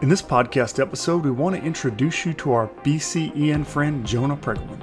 In 0.00 0.08
this 0.08 0.22
podcast 0.22 0.78
episode, 0.78 1.24
we 1.24 1.32
want 1.32 1.56
to 1.56 1.62
introduce 1.62 2.24
you 2.24 2.32
to 2.34 2.52
our 2.52 2.68
BCEN 2.84 3.66
friend 3.66 4.06
Jonah 4.06 4.36
Pregulman. 4.36 4.80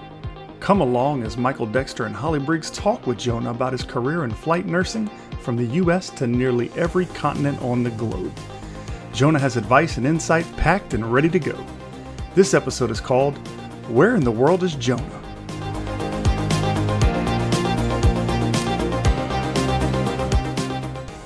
Come 0.59 0.81
along 0.81 1.23
as 1.23 1.37
Michael 1.37 1.67
Dexter 1.67 2.03
and 2.03 2.13
Hollye 2.13 2.45
Briggs 2.45 2.69
talk 2.69 3.07
with 3.07 3.17
Jonah 3.17 3.51
about 3.51 3.71
his 3.71 3.83
career 3.83 4.25
in 4.25 4.31
flight 4.31 4.65
nursing 4.65 5.07
from 5.39 5.55
the 5.55 5.67
U.S. 5.77 6.09
to 6.09 6.27
nearly 6.27 6.69
every 6.75 7.05
continent 7.05 7.61
on 7.61 7.81
the 7.81 7.91
globe. 7.91 8.37
Jonah 9.13 9.39
has 9.39 9.55
advice 9.55 9.95
and 9.95 10.05
insight 10.05 10.45
packed 10.57 10.93
and 10.93 11.13
ready 11.13 11.29
to 11.29 11.39
go. 11.39 11.65
This 12.33 12.53
episode 12.53 12.91
is 12.91 12.99
called 12.99 13.37
Where 13.87 14.17
in 14.17 14.23
the 14.25 14.31
World 14.31 14.63
is 14.63 14.75
Jonah? 14.75 15.24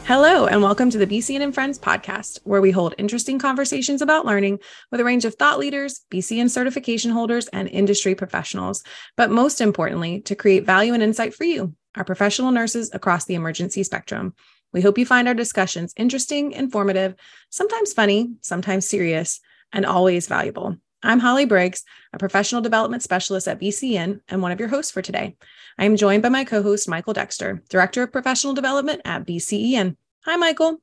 Hello, 0.09 0.47
and 0.47 0.63
welcome 0.63 0.89
to 0.89 0.97
the 0.97 1.05
BCEN 1.05 1.41
and 1.41 1.53
Friends 1.53 1.77
podcast, 1.77 2.39
where 2.43 2.61
we 2.61 2.71
hold 2.71 2.95
interesting 2.97 3.37
conversations 3.37 4.01
about 4.01 4.25
learning 4.25 4.57
with 4.89 4.99
a 4.99 5.03
range 5.03 5.23
of 5.23 5.35
thought 5.35 5.59
leaders, 5.59 6.01
BCEN 6.09 6.49
certification 6.49 7.11
holders, 7.11 7.47
and 7.49 7.69
industry 7.69 8.15
professionals. 8.15 8.81
But 9.17 9.29
most 9.29 9.61
importantly, 9.61 10.21
to 10.21 10.33
create 10.33 10.65
value 10.65 10.95
and 10.95 11.03
insight 11.03 11.35
for 11.35 11.43
you, 11.43 11.75
our 11.93 12.03
professional 12.03 12.49
nurses 12.49 12.89
across 12.91 13.25
the 13.25 13.35
emergency 13.35 13.83
spectrum. 13.83 14.33
We 14.73 14.81
hope 14.81 14.97
you 14.97 15.05
find 15.05 15.27
our 15.27 15.35
discussions 15.35 15.93
interesting, 15.95 16.53
informative, 16.53 17.13
sometimes 17.51 17.93
funny, 17.93 18.33
sometimes 18.41 18.89
serious, 18.89 19.39
and 19.71 19.85
always 19.85 20.25
valuable. 20.25 20.77
I'm 21.01 21.21
Hollye 21.21 21.47
Briggs, 21.47 21.83
a 22.11 22.17
professional 22.17 22.61
development 22.61 23.03
specialist 23.03 23.47
at 23.47 23.59
BCEN 23.59 24.19
and 24.27 24.41
one 24.41 24.51
of 24.51 24.59
your 24.59 24.67
hosts 24.67 24.91
for 24.91 25.01
today. 25.01 25.37
I 25.77 25.85
am 25.85 25.95
joined 25.95 26.23
by 26.23 26.27
my 26.27 26.43
co 26.43 26.61
host, 26.61 26.89
Michael 26.89 27.13
Dexter, 27.13 27.63
Director 27.69 28.03
of 28.03 28.11
Professional 28.11 28.53
Development 28.53 29.01
at 29.05 29.25
BCEN. 29.25 29.95
Hi, 30.25 30.35
Michael. 30.35 30.81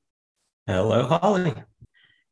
Hello, 0.67 1.06
Hollye. 1.06 1.64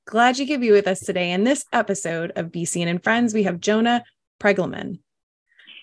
Glad 0.06 0.38
you 0.38 0.46
could 0.46 0.62
be 0.62 0.70
with 0.70 0.88
us 0.88 1.00
today. 1.00 1.32
In 1.32 1.44
this 1.44 1.66
episode 1.74 2.32
of 2.36 2.46
BCEN 2.46 2.86
and 2.86 3.04
Friends, 3.04 3.34
we 3.34 3.42
have 3.42 3.60
Jonah 3.60 4.02
Pregulman. 4.40 5.00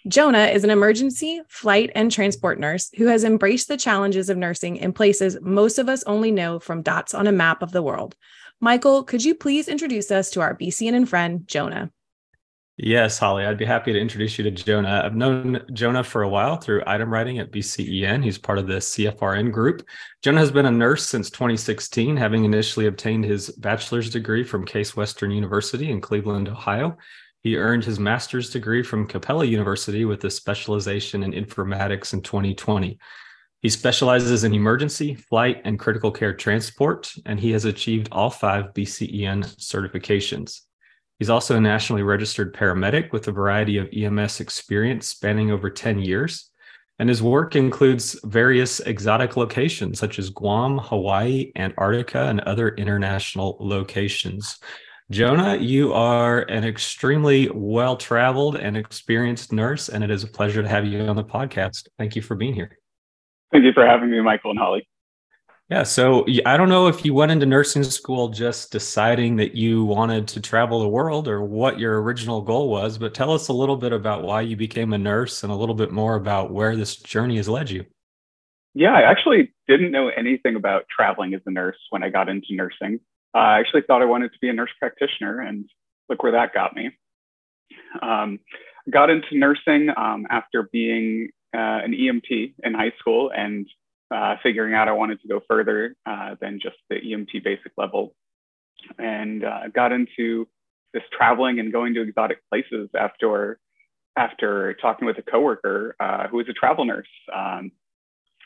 Jonah 0.08 0.46
is 0.46 0.64
an 0.64 0.72
emergency 0.72 1.42
flight 1.50 1.92
and 1.94 2.12
transport 2.12 2.60
nurse 2.60 2.90
who 2.98 3.06
has 3.06 3.24
embraced 3.24 3.68
the 3.68 3.78
challenges 3.78 4.32
of 4.32 4.38
nursing 4.38 4.78
in 4.78 4.92
places 4.92 5.38
most 5.42 5.78
of 5.78 5.88
us 5.88 6.04
only 6.06 6.32
know 6.32 6.58
from 6.58 6.82
dots 6.82 7.14
on 7.14 7.28
a 7.28 7.32
map 7.32 7.62
of 7.62 7.72
the 7.72 7.84
world. 7.84 8.16
Michael, 8.64 9.04
could 9.04 9.26
you 9.26 9.34
please 9.34 9.67
introduce 9.67 10.12
us 10.12 10.30
to 10.30 10.42
our 10.42 10.56
BCEN 10.56 10.94
and 10.94 11.09
friend, 11.09 11.48
Jonah? 11.48 11.92
Yes, 12.78 13.20
Hollye, 13.20 13.48
I'd 13.48 13.58
be 13.58 13.66
happy 13.66 13.92
to 13.92 14.00
introduce 14.00 14.38
you 14.38 14.44
to 14.44 14.52
Jonah. 14.52 15.02
I've 15.03 15.16
known 15.16 15.64
Jonah 15.73 16.03
for 16.03 16.22
a 16.22 16.30
while 16.30 16.58
through 16.58 16.84
item 16.86 17.12
writing 17.12 17.40
at 17.40 17.52
BCEN. 17.52 18.23
He's 18.23 18.38
part 18.38 18.59
of 18.59 18.68
the 18.68 18.76
CFRN 18.76 19.52
group. 19.52 19.84
Jonah 20.22 20.40
has 20.40 20.52
been 20.52 20.68
a 20.68 20.72
nurse 20.72 21.08
since 21.08 21.31
2016, 21.31 22.16
having 22.16 22.45
initially 22.45 22.86
obtained 22.86 23.26
his 23.26 23.50
bachelor's 23.50 24.12
degree 24.12 24.44
from 24.44 24.64
Case 24.64 24.96
Western 24.96 25.31
University 25.31 25.90
in 25.90 26.00
Cleveland, 26.00 26.48
Ohio. 26.48 26.98
He 27.42 27.58
earned 27.58 27.84
his 27.84 28.00
master's 28.00 28.52
degree 28.52 28.84
from 28.84 29.08
Capella 29.08 29.46
University 29.46 30.06
with 30.06 30.23
a 30.23 30.30
specialization 30.30 31.23
in 31.23 31.34
informatics 31.34 32.14
in 32.14 32.22
2020. 32.22 33.00
He 33.62 33.70
specializes 33.70 34.44
in 34.44 34.56
emergency, 34.56 35.14
flight, 35.14 35.62
and 35.66 35.78
critical 35.78 36.12
care 36.12 36.34
transport, 36.34 37.14
and 37.28 37.40
he 37.40 37.52
has 37.52 37.66
achieved 37.66 38.09
all 38.12 38.31
five 38.31 38.73
BCEN 38.73 39.45
certifications. 39.58 40.62
He's 41.20 41.30
also 41.30 41.56
a 41.56 41.62
nationally 41.62 42.02
registered 42.02 42.56
paramedic 42.56 43.12
with 43.12 43.28
a 43.28 43.31
variety 43.31 43.78
of 43.78 43.88
EMS 43.94 44.40
experience 44.40 45.08
spanning 45.08 45.52
over 45.52 45.70
10 45.70 46.00
years. 46.00 46.50
And 46.98 47.08
his 47.08 47.22
work 47.22 47.56
includes 47.56 48.20
various 48.23 48.80
exotic 48.80 49.38
locations 49.38 50.00
such 50.00 50.18
as 50.18 50.31
Guam, 50.31 50.80
Hawaii, 50.80 51.52
Antarctica, 51.56 52.25
and 52.28 52.42
other 52.42 52.70
international 52.70 53.58
locations. 53.59 54.58
Jonah, 55.12 55.58
you 55.58 55.94
are 55.94 56.41
an 56.44 56.63
extremely 56.63 57.50
well 57.53 57.96
traveled 57.96 58.56
and 58.56 58.75
experienced 58.75 59.52
nurse, 59.52 59.90
and 59.90 60.03
it 60.03 60.09
is 60.09 60.24
a 60.24 60.28
pleasure 60.28 60.63
to 60.63 60.68
have 60.68 60.86
you 60.86 61.02
on 61.02 61.16
the 61.16 61.24
podcast. 61.24 61.88
Thank 62.00 62.16
you 62.16 62.24
for 62.24 62.34
being 62.34 62.56
here. 62.56 62.81
Thank 63.51 63.66
you 63.66 63.73
for 63.73 63.85
having 63.85 64.09
me, 64.09 64.22
Michael 64.22 64.51
and 64.51 64.59
Hollye. 64.59 64.85
Yeah. 65.69 65.84
So 65.84 66.25
I 66.45 66.57
don't 66.57 66.67
know 66.67 66.88
if 66.88 67.06
you 67.06 67.13
went 67.13 67.31
into 67.31 67.45
nursing 67.45 67.84
school 67.84 68.28
just 68.28 68.73
deciding 68.73 69.38
that 69.38 69.56
you 69.56 69.85
wanted 69.85 70.28
to 70.29 70.41
travel 70.41 70.81
the 70.81 70.89
world 70.89 71.29
or 71.29 71.41
what 71.41 71.79
your 71.79 72.01
original 72.01 72.41
goal 72.41 72.69
was, 72.69 72.97
but 72.97 73.13
tell 73.13 73.31
us 73.31 73.47
a 73.47 73.53
little 73.53 73.78
bit 73.78 73.94
about 73.94 74.23
why 74.23 74.41
you 74.41 74.57
became 74.57 74.91
a 74.91 74.97
nurse 74.97 75.44
and 75.44 75.51
a 75.51 75.56
little 75.56 75.75
bit 75.75 75.91
more 75.91 76.16
about 76.16 76.51
where 76.51 76.75
this 76.75 76.97
journey 76.97 77.38
has 77.38 77.47
led 77.47 77.69
you. 77.69 77.85
Yeah, 78.73 78.94
I 78.94 79.01
actually 79.01 79.53
didn't 79.68 79.91
know 79.91 80.09
anything 80.09 80.56
about 80.56 80.85
traveling 80.94 81.33
as 81.33 81.41
a 81.45 81.51
nurse 81.51 81.78
when 81.89 82.03
I 82.03 82.09
got 82.09 82.29
into 82.29 82.53
nursing. 82.53 83.00
Uh, 83.33 83.38
I 83.38 83.59
actually 83.59 83.83
thought 83.83 84.01
I 84.01 84.06
wanted 84.06 84.33
to 84.33 84.39
be 84.41 84.50
a 84.50 84.53
nurse 84.53 84.72
practitioner, 84.79 85.41
and 85.41 85.69
look 86.09 86.23
where 86.23 86.33
that 86.33 86.53
got 86.53 86.75
me. 86.75 86.91
Um, 88.01 88.39
got 88.89 89.09
into 89.09 89.38
nursing 89.38 89.89
um, 89.95 90.25
after 90.29 90.69
being 90.72 91.29
uh, 91.53 91.84
an 91.84 91.94
EMT 91.94 92.53
in 92.63 92.73
high 92.73 92.94
school 93.00 93.31
and 93.35 93.67
uh, 94.12 94.35
figuring 94.44 94.73
out 94.73 94.88
I 94.88 94.94
wanted 94.94 95.22
to 95.22 95.28
go 95.28 95.41
further 95.47 95.95
uh, 96.06 96.35
than 96.41 96.59
just 96.62 96.75
the 96.89 96.95
EMT 96.95 97.44
basic 97.44 97.72
level, 97.78 98.13
and 98.97 99.44
uh, 99.44 99.67
got 99.73 99.91
into 99.91 100.47
this 100.94 101.03
traveling 101.16 101.59
and 101.59 101.72
going 101.72 101.94
to 101.94 102.01
exotic 102.01 102.39
places 102.50 102.89
after 102.97 103.57
after 104.17 104.73
talking 104.81 105.06
with 105.06 105.17
a 105.17 105.22
coworker 105.22 105.95
uh, 106.00 106.28
who 106.28 106.38
was 106.38 106.50
a 106.50 106.53
travel 106.53 106.84
nurse. 106.84 107.07
Um, 107.34 107.72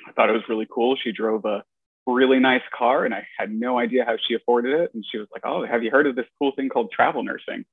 I 0.07 0.11
thought 0.11 0.29
it 0.29 0.33
was 0.33 0.43
really 0.47 0.67
cool. 0.71 0.95
She 1.03 1.11
drove 1.11 1.45
a 1.45 1.63
really 2.05 2.39
nice 2.39 2.61
car, 2.77 3.05
and 3.05 3.13
I 3.15 3.25
had 3.37 3.51
no 3.51 3.79
idea 3.79 4.05
how 4.05 4.17
she 4.27 4.35
afforded 4.35 4.79
it. 4.79 4.91
And 4.93 5.03
she 5.11 5.17
was 5.17 5.27
like, 5.33 5.41
"Oh, 5.45 5.65
have 5.65 5.83
you 5.83 5.89
heard 5.89 6.05
of 6.05 6.15
this 6.15 6.27
cool 6.39 6.51
thing 6.55 6.69
called 6.69 6.91
travel 6.91 7.23
nursing?" 7.23 7.65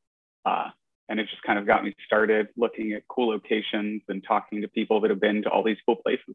Uh, 0.47 0.71
and 1.13 1.21
it 1.21 1.29
just 1.29 1.43
kind 1.43 1.59
of 1.59 1.67
got 1.67 1.85
me 1.85 1.95
started 2.07 2.49
looking 2.57 2.95
at 2.95 3.07
cool 3.07 3.29
locations 3.29 4.01
and 4.09 4.25
talking 4.27 4.63
to 4.63 4.69
people 4.69 4.99
that 4.99 5.11
have 5.11 5.21
been 5.21 5.43
to 5.43 5.51
all 5.51 5.63
these 5.63 5.77
cool 5.85 5.97
places. 5.97 6.35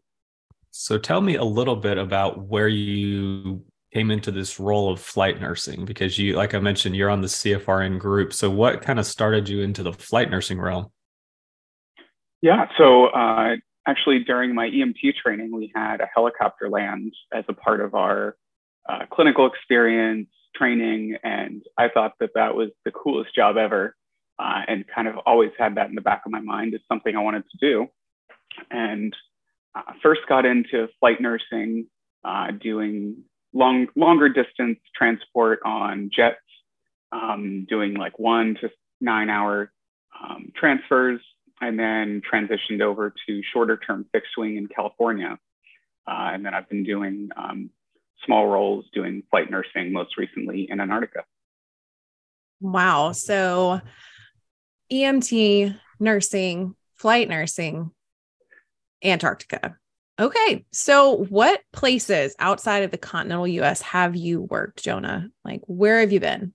So 0.69 0.99
tell 0.99 1.19
me 1.19 1.33
a 1.33 1.43
little 1.43 1.75
bit 1.75 1.97
about 1.97 2.47
where 2.47 2.67
you 2.67 3.65
came 3.91 4.11
into 4.11 4.29
this 4.29 4.59
role 4.59 4.91
of 4.91 5.01
flight 5.01 5.41
nursing 5.41 5.83
because 5.83 6.19
you 6.19 6.35
like 6.35 6.53
I 6.53 6.59
mentioned 6.59 6.95
you're 6.95 7.09
on 7.09 7.21
the 7.21 7.27
CFRN 7.27 7.97
group. 7.97 8.33
So 8.33 8.51
what 8.51 8.83
kind 8.83 8.99
of 8.99 9.07
started 9.07 9.49
you 9.49 9.61
into 9.61 9.81
the 9.81 9.93
flight 9.93 10.29
nursing 10.29 10.61
realm? 10.61 10.91
Yeah, 12.43 12.67
so 12.77 13.07
uh, 13.07 13.55
actually 13.87 14.25
during 14.25 14.53
my 14.53 14.67
EMT 14.67 15.15
training 15.15 15.55
we 15.55 15.71
had 15.73 16.01
a 16.01 16.07
helicopter 16.13 16.69
land 16.69 17.13
as 17.33 17.45
a 17.49 17.53
part 17.53 17.81
of 17.81 17.95
our 17.95 18.37
uh, 18.87 19.07
clinical 19.11 19.47
experience 19.47 20.29
training 20.55 21.17
and 21.23 21.63
I 21.79 21.89
thought 21.89 22.13
that 22.19 22.31
that 22.35 22.53
was 22.53 22.69
the 22.85 22.91
coolest 22.91 23.33
job 23.33 23.57
ever 23.57 23.95
uh, 24.39 24.61
and 24.67 24.85
kind 24.87 25.07
of 25.07 25.17
always 25.25 25.51
had 25.57 25.75
that 25.75 25.89
in 25.89 25.95
the 25.95 26.01
back 26.01 26.23
of 26.25 26.31
my 26.31 26.39
mind 26.39 26.73
as 26.73 26.81
something 26.87 27.15
I 27.15 27.21
wanted 27.21 27.43
to 27.49 27.57
do. 27.59 27.87
And 28.71 29.15
uh, 29.75 29.93
first 30.01 30.21
got 30.27 30.45
into 30.45 30.87
flight 30.99 31.21
nursing, 31.21 31.87
uh, 32.23 32.51
doing 32.51 33.23
long, 33.53 33.87
longer 33.95 34.29
distance 34.29 34.79
transport 34.95 35.59
on 35.65 36.09
jets, 36.15 36.37
um, 37.11 37.65
doing 37.69 37.95
like 37.95 38.17
one 38.19 38.57
to 38.61 38.69
nine 39.01 39.29
hour 39.29 39.71
um, 40.21 40.51
transfers, 40.55 41.21
and 41.61 41.79
then 41.79 42.21
transitioned 42.31 42.81
over 42.81 43.13
to 43.27 43.41
shorter 43.53 43.77
term 43.77 44.05
fixed 44.11 44.37
wing 44.37 44.57
in 44.57 44.67
California. 44.67 45.37
Uh, 46.07 46.29
and 46.33 46.45
then 46.45 46.53
I've 46.53 46.69
been 46.69 46.83
doing 46.83 47.29
um, 47.35 47.69
small 48.25 48.47
roles 48.47 48.85
doing 48.93 49.23
flight 49.29 49.51
nursing 49.51 49.91
most 49.91 50.17
recently 50.17 50.67
in 50.69 50.79
Antarctica. 50.79 51.23
Wow. 52.61 53.11
So 53.11 53.81
EMT, 54.91 55.77
nursing, 55.99 56.75
flight 56.95 57.29
nursing, 57.29 57.91
Antarctica. 59.03 59.77
Okay. 60.19 60.65
So, 60.71 61.25
what 61.25 61.61
places 61.73 62.35
outside 62.39 62.83
of 62.83 62.91
the 62.91 62.97
continental 62.97 63.47
US 63.47 63.81
have 63.81 64.15
you 64.15 64.41
worked, 64.41 64.83
Jonah? 64.83 65.29
Like, 65.45 65.61
where 65.67 65.99
have 65.99 66.11
you 66.11 66.19
been? 66.19 66.53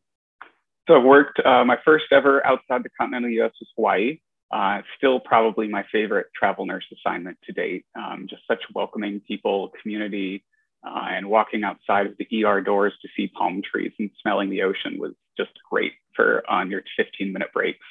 So, 0.88 0.96
I've 0.96 1.04
worked, 1.04 1.40
uh, 1.44 1.64
my 1.64 1.78
first 1.84 2.06
ever 2.10 2.44
outside 2.44 2.82
the 2.82 2.90
continental 2.98 3.30
US 3.42 3.52
was 3.60 3.68
Hawaii. 3.76 4.18
Uh, 4.50 4.82
still, 4.96 5.20
probably 5.20 5.68
my 5.68 5.84
favorite 5.92 6.26
travel 6.34 6.66
nurse 6.66 6.84
assignment 6.92 7.38
to 7.44 7.52
date. 7.52 7.86
Um, 7.96 8.26
just 8.28 8.42
such 8.46 8.62
welcoming 8.74 9.20
people, 9.20 9.72
community, 9.80 10.44
uh, 10.84 11.06
and 11.10 11.30
walking 11.30 11.62
outside 11.62 12.06
of 12.06 12.14
the 12.18 12.44
ER 12.44 12.60
doors 12.60 12.92
to 13.00 13.08
see 13.16 13.28
palm 13.28 13.62
trees 13.62 13.92
and 13.98 14.10
smelling 14.20 14.50
the 14.50 14.62
ocean 14.62 14.98
was 14.98 15.12
just 15.36 15.52
great 15.70 15.92
for 16.14 16.42
on 16.50 16.70
your 16.70 16.82
15 16.96 17.32
minute 17.32 17.52
breaks. 17.54 17.86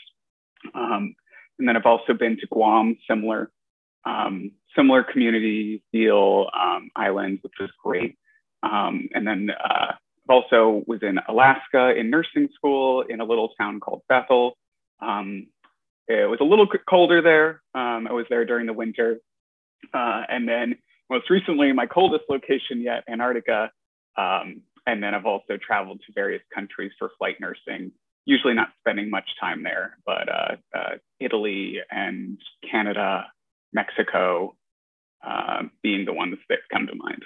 Um, 0.74 1.16
and 1.60 1.68
then 1.68 1.76
I've 1.76 1.86
also 1.86 2.14
been 2.14 2.38
to 2.38 2.48
Guam, 2.48 2.98
similar 3.08 3.52
um, 4.04 4.52
similar 4.76 5.04
community 5.04 5.84
feel 5.92 6.50
um, 6.60 6.90
which 6.96 7.54
was 7.60 7.70
great. 7.84 8.18
Um, 8.64 9.10
and 9.14 9.28
then 9.28 9.50
uh, 9.52 9.94
also 10.28 10.84
was 10.88 11.00
in 11.04 11.20
Alaska 11.28 11.94
in 11.96 12.10
nursing 12.10 12.50
school 12.56 13.02
in 13.02 13.22
a 13.22 13.26
little 13.26 13.50
town 13.60 13.80
called 13.80 14.02
Bethel. 14.10 14.58
Um, 15.02 15.48
it 16.08 16.30
was 16.30 16.40
a 16.42 16.44
little 16.44 16.68
colder 16.90 17.22
there. 17.22 17.62
Um, 17.76 18.08
I 18.08 18.14
was 18.14 18.26
there 18.30 18.46
during 18.46 18.66
the 18.66 18.74
winter. 18.74 19.20
Uh, 19.94 20.24
and 20.30 20.48
then 20.48 20.76
most 21.10 21.30
recently, 21.30 21.72
my 21.74 21.86
coldest 21.86 22.24
location 22.30 22.82
yet, 22.82 23.04
Antarctica. 23.08 23.72
And 24.88 25.02
then 25.02 25.14
I've 25.14 25.26
also 25.26 25.58
traveled 25.58 26.02
to 26.08 26.14
various 26.14 26.42
countries 26.54 26.92
for 26.98 27.12
flight 27.18 27.40
nursing, 27.40 27.92
usually 28.26 28.54
not 28.54 28.70
spending 28.80 29.10
much 29.10 29.30
time 29.40 29.64
there, 29.64 29.98
but 30.06 30.30
uh, 30.30 30.56
uh, 30.76 30.90
Italy 31.20 31.80
and 31.90 32.38
Canada, 32.70 33.26
Mexico 33.74 34.56
uh, 35.26 35.64
being 35.82 36.06
the 36.06 36.14
ones 36.14 36.38
that 36.50 36.60
come 36.72 36.88
to 36.88 36.96
mind. 36.96 37.24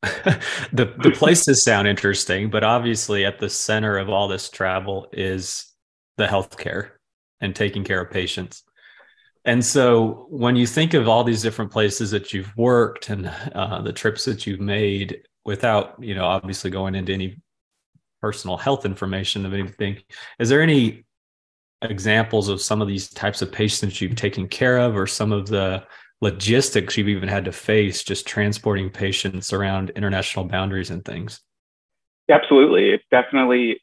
the 0.72 0.94
the 1.02 1.10
places 1.10 1.62
sound 1.64 1.88
interesting, 1.88 2.50
but 2.50 2.62
obviously 2.62 3.24
at 3.24 3.40
the 3.40 3.50
center 3.50 3.98
of 3.98 4.08
all 4.08 4.28
this 4.28 4.48
travel 4.48 5.08
is 5.12 5.74
the 6.18 6.26
healthcare 6.26 6.90
and 7.40 7.54
taking 7.54 7.82
care 7.82 8.00
of 8.00 8.10
patients. 8.10 8.62
And 9.44 9.64
so 9.64 10.26
when 10.30 10.56
you 10.56 10.66
think 10.66 10.94
of 10.94 11.08
all 11.08 11.24
these 11.24 11.42
different 11.42 11.72
places 11.72 12.10
that 12.12 12.32
you've 12.32 12.54
worked 12.56 13.08
and 13.08 13.32
uh, 13.54 13.80
the 13.82 13.92
trips 13.92 14.24
that 14.26 14.46
you've 14.46 14.60
made, 14.60 15.22
without 15.44 15.94
you 15.98 16.14
know 16.14 16.26
obviously 16.26 16.70
going 16.70 16.94
into 16.94 17.12
any 17.12 17.40
personal 18.20 18.56
health 18.56 18.84
information 18.84 19.46
of 19.46 19.54
anything, 19.54 19.98
is 20.38 20.48
there 20.48 20.62
any 20.62 21.04
examples 21.82 22.48
of 22.48 22.60
some 22.60 22.82
of 22.82 22.88
these 22.88 23.08
types 23.08 23.40
of 23.42 23.52
patients 23.52 24.00
you've 24.00 24.16
taken 24.16 24.48
care 24.48 24.78
of, 24.78 24.96
or 24.96 25.06
some 25.06 25.32
of 25.32 25.46
the 25.48 25.84
logistics 26.20 26.96
you've 26.96 27.08
even 27.08 27.28
had 27.28 27.44
to 27.44 27.52
face 27.52 28.02
just 28.02 28.26
transporting 28.26 28.90
patients 28.90 29.52
around 29.52 29.90
international 29.90 30.44
boundaries 30.44 30.90
and 30.90 31.04
things? 31.04 31.40
Absolutely, 32.28 32.90
it 32.90 33.02
definitely 33.10 33.80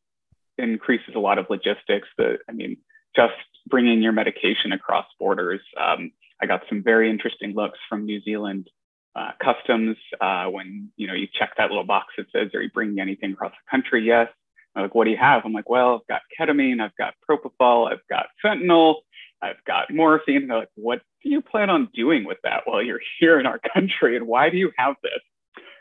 increases 0.58 1.16
a 1.16 1.20
lot 1.20 1.38
of 1.38 1.46
logistics. 1.50 2.08
That 2.18 2.40
I 2.50 2.52
mean, 2.52 2.78
just 3.16 3.34
bringing 3.68 4.02
your 4.02 4.12
medication 4.12 4.74
across 4.74 5.06
borders. 5.20 5.62
Um, 5.80 6.12
I 6.42 6.46
got 6.46 6.64
some 6.68 6.84
very 6.84 7.10
interesting 7.10 7.54
looks 7.54 7.80
from 7.88 8.06
New 8.06 8.22
Zealand 8.22 8.70
uh, 9.15 9.31
customs 9.44 9.97
uh, 10.19 10.45
when 10.45 10.91
you 10.97 11.07
know 11.07 11.13
you 11.13 11.27
check 11.38 11.51
that 11.57 11.69
little 11.69 11.85
box 11.85 12.13
that 12.17 12.27
says, 12.31 12.53
"Are 12.53 12.62
you 12.62 12.69
bringing 12.73 13.00
anything 13.00 13.33
across 13.33 13.51
the 13.51 13.69
country?" 13.71 14.06
Yes. 14.06 14.29
I'm 14.75 14.83
like, 14.83 14.95
what 14.95 15.06
do 15.06 15.12
you 15.12 15.17
have? 15.17 15.44
I'm 15.45 15.53
like, 15.53 15.69
well, 15.69 16.01
I've 16.01 16.07
got 16.07 16.21
ketamine, 16.38 16.81
I've 16.81 16.95
got 16.97 17.13
propofol, 17.29 17.89
I've 17.89 18.06
got 18.09 18.25
fentanyl, 18.44 18.95
I've 19.41 19.63
got 19.65 19.94
morphine. 19.94 20.38
And 20.38 20.50
they're 20.50 20.59
like, 20.59 20.69
what 20.75 21.01
do 21.23 21.29
you 21.29 21.41
plan 21.41 21.69
on 21.69 21.89
doing 21.94 22.25
with 22.25 22.38
that 22.44 22.63
while 22.65 22.81
you're 22.81 23.00
here 23.19 23.39
in 23.39 23.45
our 23.45 23.59
country? 23.73 24.17
And 24.17 24.27
why 24.27 24.50
do 24.50 24.57
you 24.57 24.71
have 24.77 24.95
this? 25.01 25.21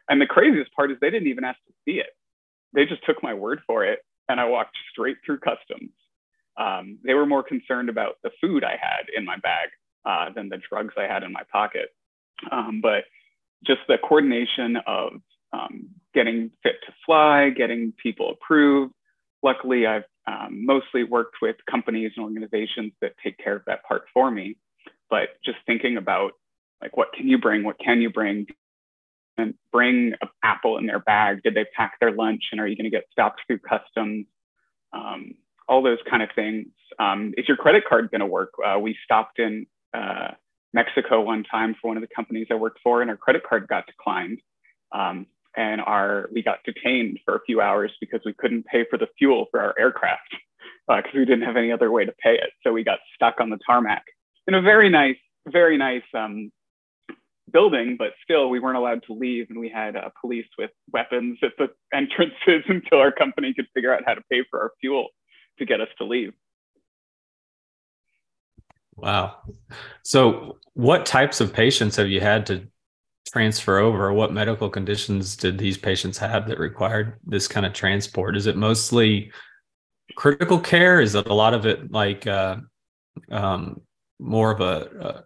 And 0.08 0.20
the 0.20 0.26
craziest 0.26 0.72
part 0.75 0.90
is 0.90 0.98
they 1.00 1.10
didn't 1.10 1.28
even 1.28 1.44
ask 1.44 1.58
to 1.66 1.72
see 1.84 1.98
it. 1.98 2.10
They 2.72 2.84
just 2.84 3.04
took 3.04 3.22
my 3.22 3.34
word 3.34 3.60
for 3.66 3.84
it. 3.84 4.00
And 4.28 4.40
I 4.40 4.44
walked 4.44 4.76
straight 4.90 5.16
through 5.25 5.40
customs. 5.40 5.90
Um, 6.56 6.98
they 7.04 7.14
were 7.14 7.26
more 7.26 7.42
concerned 7.42 7.88
about 7.88 8.16
the 8.22 8.31
food 8.40 8.64
I 8.64 8.76
had 8.81 9.06
in 9.16 9.25
my 9.25 9.36
bag 9.38 9.69
uh, 10.04 10.32
than 10.34 10.48
the 10.48 10.60
drugs 10.69 10.94
I 10.96 11.12
had 11.12 11.22
in 11.22 11.32
my 11.32 11.42
pocket. 11.50 11.88
Um, 12.50 12.81
but 12.82 13.04
just 13.66 13.81
the 13.88 13.99
coordination 13.99 14.76
of 14.87 15.12
um, 15.52 15.88
getting 16.14 16.50
fit 16.62 16.76
to 16.87 16.93
fly, 17.05 17.50
getting 17.50 17.93
people 18.02 18.31
approved. 18.31 18.93
Luckily, 19.43 19.87
I've 19.87 20.05
um, 20.26 20.64
mostly 20.64 21.05
worked 21.05 21.37
with 21.43 21.56
companies 21.70 22.12
and 22.16 22.25
organizations 22.25 22.93
that 23.00 23.12
take 23.22 23.38
care 23.38 23.56
of 23.56 23.62
that 23.66 23.84
part 23.84 24.05
for 24.12 24.31
me. 24.31 24.56
But 25.11 25.28
just 25.44 25.58
thinking 25.66 25.96
about 25.96 26.32
like, 26.81 26.96
what 26.96 27.12
can 27.12 27.28
you 27.28 27.38
bring? 27.38 27.62
What 27.62 27.78
can 27.78 28.00
you 28.00 28.11
bring? 28.11 28.46
And 29.37 29.55
bring 29.72 30.12
an 30.20 30.28
apple 30.44 30.78
in 30.78 30.87
their 30.87 31.00
bag. 31.00 31.43
Did 31.43 31.55
they 31.55 31.64
pack 31.76 31.99
their 32.00 32.12
lunch? 32.12 32.44
And 32.52 32.60
are 32.60 32.69
you 32.69 32.76
going 32.76 32.84
to 32.84 32.90
get 32.90 33.05
stopped 33.10 33.43
through 33.46 33.58
customs? 33.58 34.26
Um, 34.93 35.34
all 35.69 35.82
those 35.82 35.99
kind 36.08 36.22
of 36.22 36.28
things. 36.37 36.69
Um, 37.00 37.34
is 37.37 37.49
your 37.49 37.56
credit 37.56 37.82
card 37.88 38.10
going 38.12 38.20
to 38.20 38.26
work? 38.26 38.52
Uh, 38.64 38.78
we 38.78 38.96
stopped 39.05 39.40
in 39.40 39.67
uh, 39.93 40.32
Mexico 40.75 41.23
one 41.23 41.44
time 41.44 41.75
for 41.81 41.88
one 41.88 41.97
of 41.97 42.03
the 42.03 42.15
companies 42.15 42.49
I 42.50 42.55
worked 42.55 42.81
for, 42.82 43.00
and 43.00 43.11
our 43.11 43.17
credit 43.17 43.43
card 43.49 43.67
got 43.69 43.87
declined. 43.87 44.41
Um, 44.93 45.26
and 45.56 45.81
our 45.81 46.29
we 46.32 46.43
got 46.43 46.59
detained 46.65 47.21
for 47.25 47.37
a 47.37 47.41
few 47.47 47.61
hours 47.61 47.93
because 48.00 48.21
we 48.25 48.35
couldn't 48.35 48.67
pay 48.67 48.85
for 48.91 48.99
the 48.99 49.06
fuel 49.17 49.47
for 49.50 49.61
our 49.61 49.75
aircraft 49.79 50.35
because 50.88 51.05
uh, 51.15 51.19
we 51.19 51.25
didn't 51.25 51.43
have 51.43 51.56
any 51.56 51.71
other 51.73 51.91
way 51.91 52.05
to 52.05 52.12
pay 52.23 52.35
it. 52.35 52.50
So 52.62 52.73
we 52.73 52.82
got 52.85 52.99
stuck 53.15 53.41
on 53.41 53.50
the 53.50 53.59
tarmac 53.65 54.03
in 54.47 54.55
a 54.55 54.61
very 54.61 54.91
nice, 54.91 55.17
very 55.47 55.79
nice 55.79 56.03
um, 56.12 56.50
building, 57.53 57.97
but 57.99 58.09
still 58.23 58.50
we 58.50 58.59
weren't 58.59 58.77
allowed 58.77 59.03
to 59.06 59.15
leave, 59.15 59.47
and 59.50 59.59
we 59.59 59.69
had 59.69 59.97
uh, 59.97 60.11
police 60.20 60.47
with 60.59 60.70
weapons 60.93 61.38
at 61.43 61.53
the 61.59 61.69
entrances 61.97 62.65
until 62.69 62.99
our 62.99 63.12
company 63.12 63.55
could 63.55 63.67
figure 63.75 63.94
out 63.94 64.03
how 64.06 64.15
to 64.15 64.23
pay 64.31 64.43
for 64.50 64.61
our 64.61 64.73
fuel 64.81 65.09
to 65.59 65.65
get 65.65 65.81
us 65.81 65.88
to 65.99 66.05
leave. 66.05 66.32
Wow. 68.96 69.37
So, 70.02 70.58
what 70.75 71.06
types 71.06 71.41
of 71.41 71.52
patients 71.52 71.96
have 71.96 72.08
you 72.08 72.20
had 72.20 72.46
to 72.46 72.67
transfer 73.29 73.79
over? 73.79 74.12
What 74.12 74.32
medical 74.32 74.69
conditions 74.69 75.37
did 75.37 75.58
these 75.58 75.79
patients 75.79 76.19
have 76.19 76.49
that 76.49 76.58
required 76.58 77.19
this 77.25 77.49
kind 77.49 77.67
of 77.67 77.73
transport? 77.73 78.37
Is 78.37 78.46
it 78.46 78.56
mostly 78.56 79.31
critical 80.17 80.58
care? 80.58 81.00
Is 81.00 81.14
it 81.14 81.26
a 81.26 81.35
lot 81.35 81.55
of 81.55 81.67
it 81.67 81.91
like 81.91 82.26
uh, 82.26 82.56
um, 83.31 83.81
more 84.19 84.52
of 84.52 84.61
a, 84.61 85.25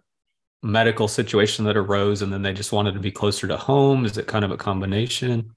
a 0.63 0.67
medical 0.67 1.07
situation 1.07 1.65
that 1.65 1.77
arose 1.77 2.21
and 2.21 2.31
then 2.31 2.41
they 2.41 2.53
just 2.53 2.71
wanted 2.71 2.93
to 2.93 2.99
be 2.99 3.11
closer 3.11 3.47
to 3.47 3.57
home? 3.57 4.05
Is 4.05 4.17
it 4.17 4.27
kind 4.27 4.45
of 4.45 4.51
a 4.51 4.57
combination? 4.57 5.55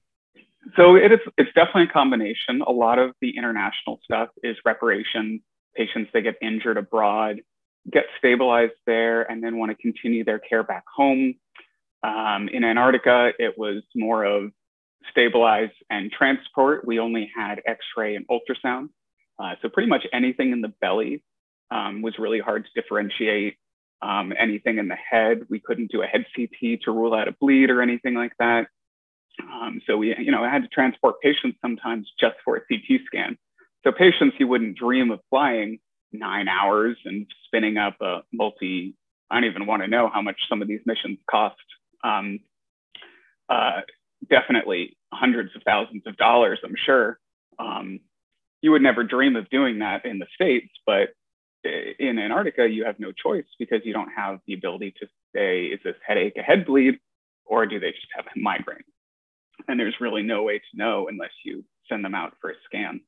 So 0.77 0.95
it 0.95 1.11
is. 1.11 1.19
It's 1.37 1.51
definitely 1.53 1.83
a 1.83 1.87
combination. 1.87 2.61
A 2.65 2.71
lot 2.71 2.97
of 2.97 3.11
the 3.21 3.37
international 3.37 3.99
stuff 4.03 4.29
is 4.43 4.55
reparation. 4.65 5.41
Patients 5.75 6.09
that 6.13 6.21
get 6.21 6.35
injured 6.41 6.77
abroad 6.77 7.41
get 7.91 8.05
stabilized 8.17 8.73
there 8.85 9.23
and 9.23 9.43
then 9.43 9.57
want 9.57 9.71
to 9.71 9.75
continue 9.75 10.23
their 10.23 10.39
care 10.39 10.63
back 10.63 10.83
home. 10.93 11.35
Um, 12.03 12.49
in 12.51 12.63
Antarctica, 12.63 13.31
it 13.39 13.57
was 13.57 13.83
more 13.95 14.23
of 14.23 14.51
stabilize 15.11 15.69
and 15.89 16.11
transport. 16.11 16.85
We 16.85 16.99
only 16.99 17.31
had 17.35 17.61
X-ray 17.65 18.15
and 18.15 18.25
ultrasound. 18.27 18.89
Uh, 19.39 19.55
so 19.61 19.69
pretty 19.69 19.89
much 19.89 20.05
anything 20.13 20.51
in 20.51 20.61
the 20.61 20.73
belly 20.81 21.23
um, 21.71 22.01
was 22.01 22.15
really 22.19 22.39
hard 22.39 22.65
to 22.65 22.81
differentiate. 22.81 23.57
Um, 24.01 24.33
anything 24.37 24.79
in 24.79 24.89
the 24.89 24.95
head, 24.95 25.43
we 25.49 25.59
couldn't 25.59 25.91
do 25.91 26.01
a 26.01 26.05
head 26.05 26.25
CT 26.35 26.81
to 26.83 26.91
rule 26.91 27.13
out 27.13 27.27
a 27.27 27.31
bleed 27.31 27.69
or 27.69 27.81
anything 27.81 28.15
like 28.15 28.33
that. 28.39 28.67
Um, 29.41 29.81
so 29.87 29.97
we, 29.97 30.15
you 30.17 30.31
know, 30.31 30.43
I 30.43 30.49
had 30.49 30.63
to 30.63 30.67
transport 30.67 31.21
patients 31.21 31.57
sometimes 31.61 32.11
just 32.19 32.35
for 32.43 32.57
a 32.57 32.61
CT 32.61 33.01
scan. 33.05 33.37
So 33.83 33.91
patients 33.91 34.35
you 34.39 34.47
wouldn't 34.47 34.77
dream 34.77 35.11
of 35.11 35.19
flying 35.29 35.79
nine 36.13 36.47
hours 36.47 36.97
and 37.05 37.25
spinning 37.45 37.77
up 37.77 37.95
a 38.01 38.19
multi, 38.31 38.95
I 39.29 39.35
don't 39.35 39.49
even 39.49 39.65
want 39.65 39.81
to 39.81 39.87
know 39.87 40.09
how 40.13 40.21
much 40.21 40.37
some 40.49 40.61
of 40.61 40.67
these 40.67 40.81
missions 40.85 41.19
cost. 41.29 41.55
Um, 42.03 42.39
uh, 43.49 43.81
definitely 44.29 44.97
hundreds 45.11 45.55
of 45.55 45.63
thousands 45.63 46.03
of 46.05 46.15
dollars, 46.17 46.59
I'm 46.63 46.75
sure. 46.85 47.19
Um, 47.59 47.99
you 48.61 48.71
would 48.71 48.81
never 48.81 49.03
dream 49.03 49.35
of 49.35 49.49
doing 49.49 49.79
that 49.79 50.05
in 50.05 50.19
the 50.19 50.27
States, 50.35 50.71
but 50.85 51.09
in 51.63 52.19
Antarctica, 52.19 52.67
you 52.67 52.85
have 52.85 52.99
no 52.99 53.11
choice 53.11 53.45
because 53.59 53.81
you 53.83 53.93
don't 53.93 54.09
have 54.15 54.39
the 54.47 54.53
ability 54.53 54.93
to 54.99 55.07
say, 55.35 55.65
is 55.65 55.79
this 55.83 55.95
headache 56.05 56.33
a 56.37 56.41
head 56.41 56.65
bleed 56.65 56.95
or 57.45 57.65
do 57.65 57.79
they 57.79 57.91
just 57.91 58.07
have 58.15 58.25
a 58.25 58.39
migraine? 58.39 58.83
And 59.67 59.79
there's 59.79 59.95
really 59.99 60.23
no 60.23 60.43
way 60.43 60.59
to 60.59 60.77
know 60.77 61.07
unless 61.09 61.31
you 61.45 61.63
send 61.89 62.03
them 62.03 62.15
out 62.15 62.33
for 62.41 62.49
a 62.49 62.55
scan. 62.65 63.01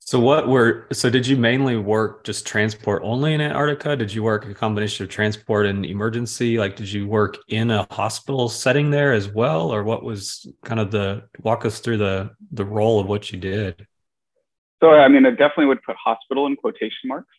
So 0.00 0.20
what 0.20 0.46
were 0.46 0.86
so 0.92 1.10
did 1.10 1.26
you 1.26 1.36
mainly 1.36 1.76
work 1.76 2.22
just 2.22 2.46
transport 2.46 3.02
only 3.04 3.34
in 3.34 3.40
Antarctica? 3.40 3.96
Did 3.96 4.14
you 4.14 4.22
work 4.22 4.46
a 4.46 4.54
combination 4.54 5.02
of 5.02 5.10
transport 5.10 5.66
and 5.66 5.84
emergency? 5.84 6.58
Like 6.58 6.76
did 6.76 6.92
you 6.92 7.08
work 7.08 7.38
in 7.48 7.72
a 7.72 7.86
hospital 7.90 8.48
setting 8.48 8.90
there 8.90 9.12
as 9.12 9.28
well? 9.28 9.74
Or 9.74 9.82
what 9.82 10.04
was 10.04 10.46
kind 10.64 10.78
of 10.78 10.92
the 10.92 11.24
walk 11.42 11.64
us 11.64 11.80
through 11.80 11.98
the 11.98 12.30
the 12.52 12.64
role 12.64 13.00
of 13.00 13.08
what 13.08 13.32
you 13.32 13.38
did? 13.38 13.84
So 14.80 14.90
I 14.90 15.08
mean 15.08 15.26
I 15.26 15.30
definitely 15.30 15.66
would 15.66 15.82
put 15.82 15.96
hospital 15.96 16.46
in 16.46 16.54
quotation 16.54 17.06
marks. 17.06 17.34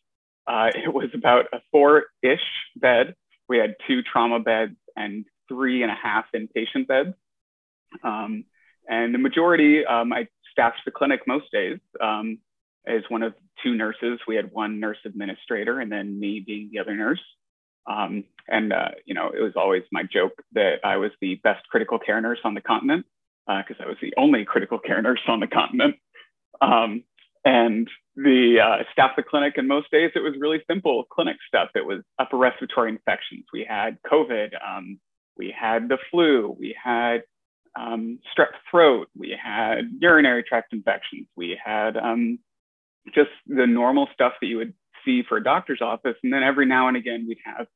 Uh, 0.45 0.71
it 0.75 0.93
was 0.93 1.09
about 1.13 1.45
a 1.53 1.61
four-ish 1.71 2.39
bed. 2.75 3.15
We 3.47 3.59
had 3.59 3.75
two 3.87 4.01
trauma 4.01 4.41
beds 4.41 4.75
and 4.97 5.25
three 5.47 5.83
and 5.83 5.91
a 5.91 5.95
half 5.95 6.25
inpatient 6.35 6.87
beds. 6.87 7.13
Um, 8.03 8.43
and 8.89 9.13
the 9.13 9.19
majority, 9.19 9.85
um, 9.85 10.11
I 10.11 10.27
staffed 10.51 10.79
the 10.85 10.91
clinic 10.91 11.21
most 11.27 11.51
days. 11.51 11.79
Um, 12.01 12.39
as 12.87 13.03
one 13.09 13.23
of 13.23 13.33
two 13.63 13.75
nurses. 13.75 14.19
We 14.27 14.35
had 14.35 14.51
one 14.51 14.79
nurse 14.79 14.97
administrator 15.05 15.79
and 15.79 15.91
then 15.91 16.19
me 16.19 16.43
being 16.45 16.69
the 16.71 16.79
other 16.79 16.95
nurse. 16.95 17.21
Um, 17.89 18.25
and, 18.47 18.73
uh, 18.73 18.89
you 19.05 19.13
know, 19.13 19.29
it 19.29 19.41
was 19.41 19.53
always 19.55 19.83
my 19.91 20.03
joke 20.03 20.33
that 20.53 20.75
I 20.83 20.97
was 20.97 21.11
the 21.21 21.35
best 21.43 21.65
critical 21.69 21.99
care 21.99 22.19
nurse 22.19 22.39
on 22.43 22.53
the 22.53 22.61
continent 22.61 23.05
because 23.47 23.77
uh, 23.79 23.83
I 23.83 23.87
was 23.87 23.97
the 24.01 24.13
only 24.17 24.43
critical 24.45 24.79
care 24.79 25.01
nurse 25.01 25.21
on 25.27 25.39
the 25.39 25.47
continent. 25.47 25.95
Um, 26.61 27.03
and 27.45 27.87
the 28.15 28.57
uh, 28.61 28.83
staff 28.91 29.11
the 29.15 29.23
clinic, 29.23 29.53
and 29.57 29.67
most 29.67 29.89
days 29.91 30.11
it 30.15 30.19
was 30.19 30.33
really 30.39 30.61
simple 30.69 31.05
clinic 31.09 31.37
stuff. 31.47 31.69
It 31.75 31.85
was 31.85 32.01
upper 32.19 32.35
respiratory 32.35 32.89
infections. 32.91 33.45
We 33.53 33.65
had 33.67 33.97
COVID. 34.11 34.49
Um, 34.67 34.99
we 35.37 35.53
had 35.57 35.87
the 35.87 35.97
flu. 36.11 36.55
We 36.59 36.75
had 36.83 37.21
um, 37.79 38.19
strep 38.35 38.51
throat. 38.69 39.07
We 39.15 39.37
had 39.41 39.91
urinary 39.99 40.43
tract 40.43 40.73
infections. 40.73 41.27
We 41.35 41.57
had 41.63 41.95
um, 41.95 42.39
just 43.13 43.29
the 43.47 43.67
normal 43.67 44.07
stuff 44.13 44.33
that 44.41 44.47
you 44.47 44.57
would 44.57 44.73
see 45.05 45.23
for 45.27 45.37
a 45.37 45.43
doctor's 45.43 45.81
office. 45.81 46.15
And 46.23 46.33
then 46.33 46.43
every 46.43 46.65
now 46.65 46.87
and 46.87 46.97
again, 46.97 47.25
we'd 47.27 47.37
have 47.45 47.67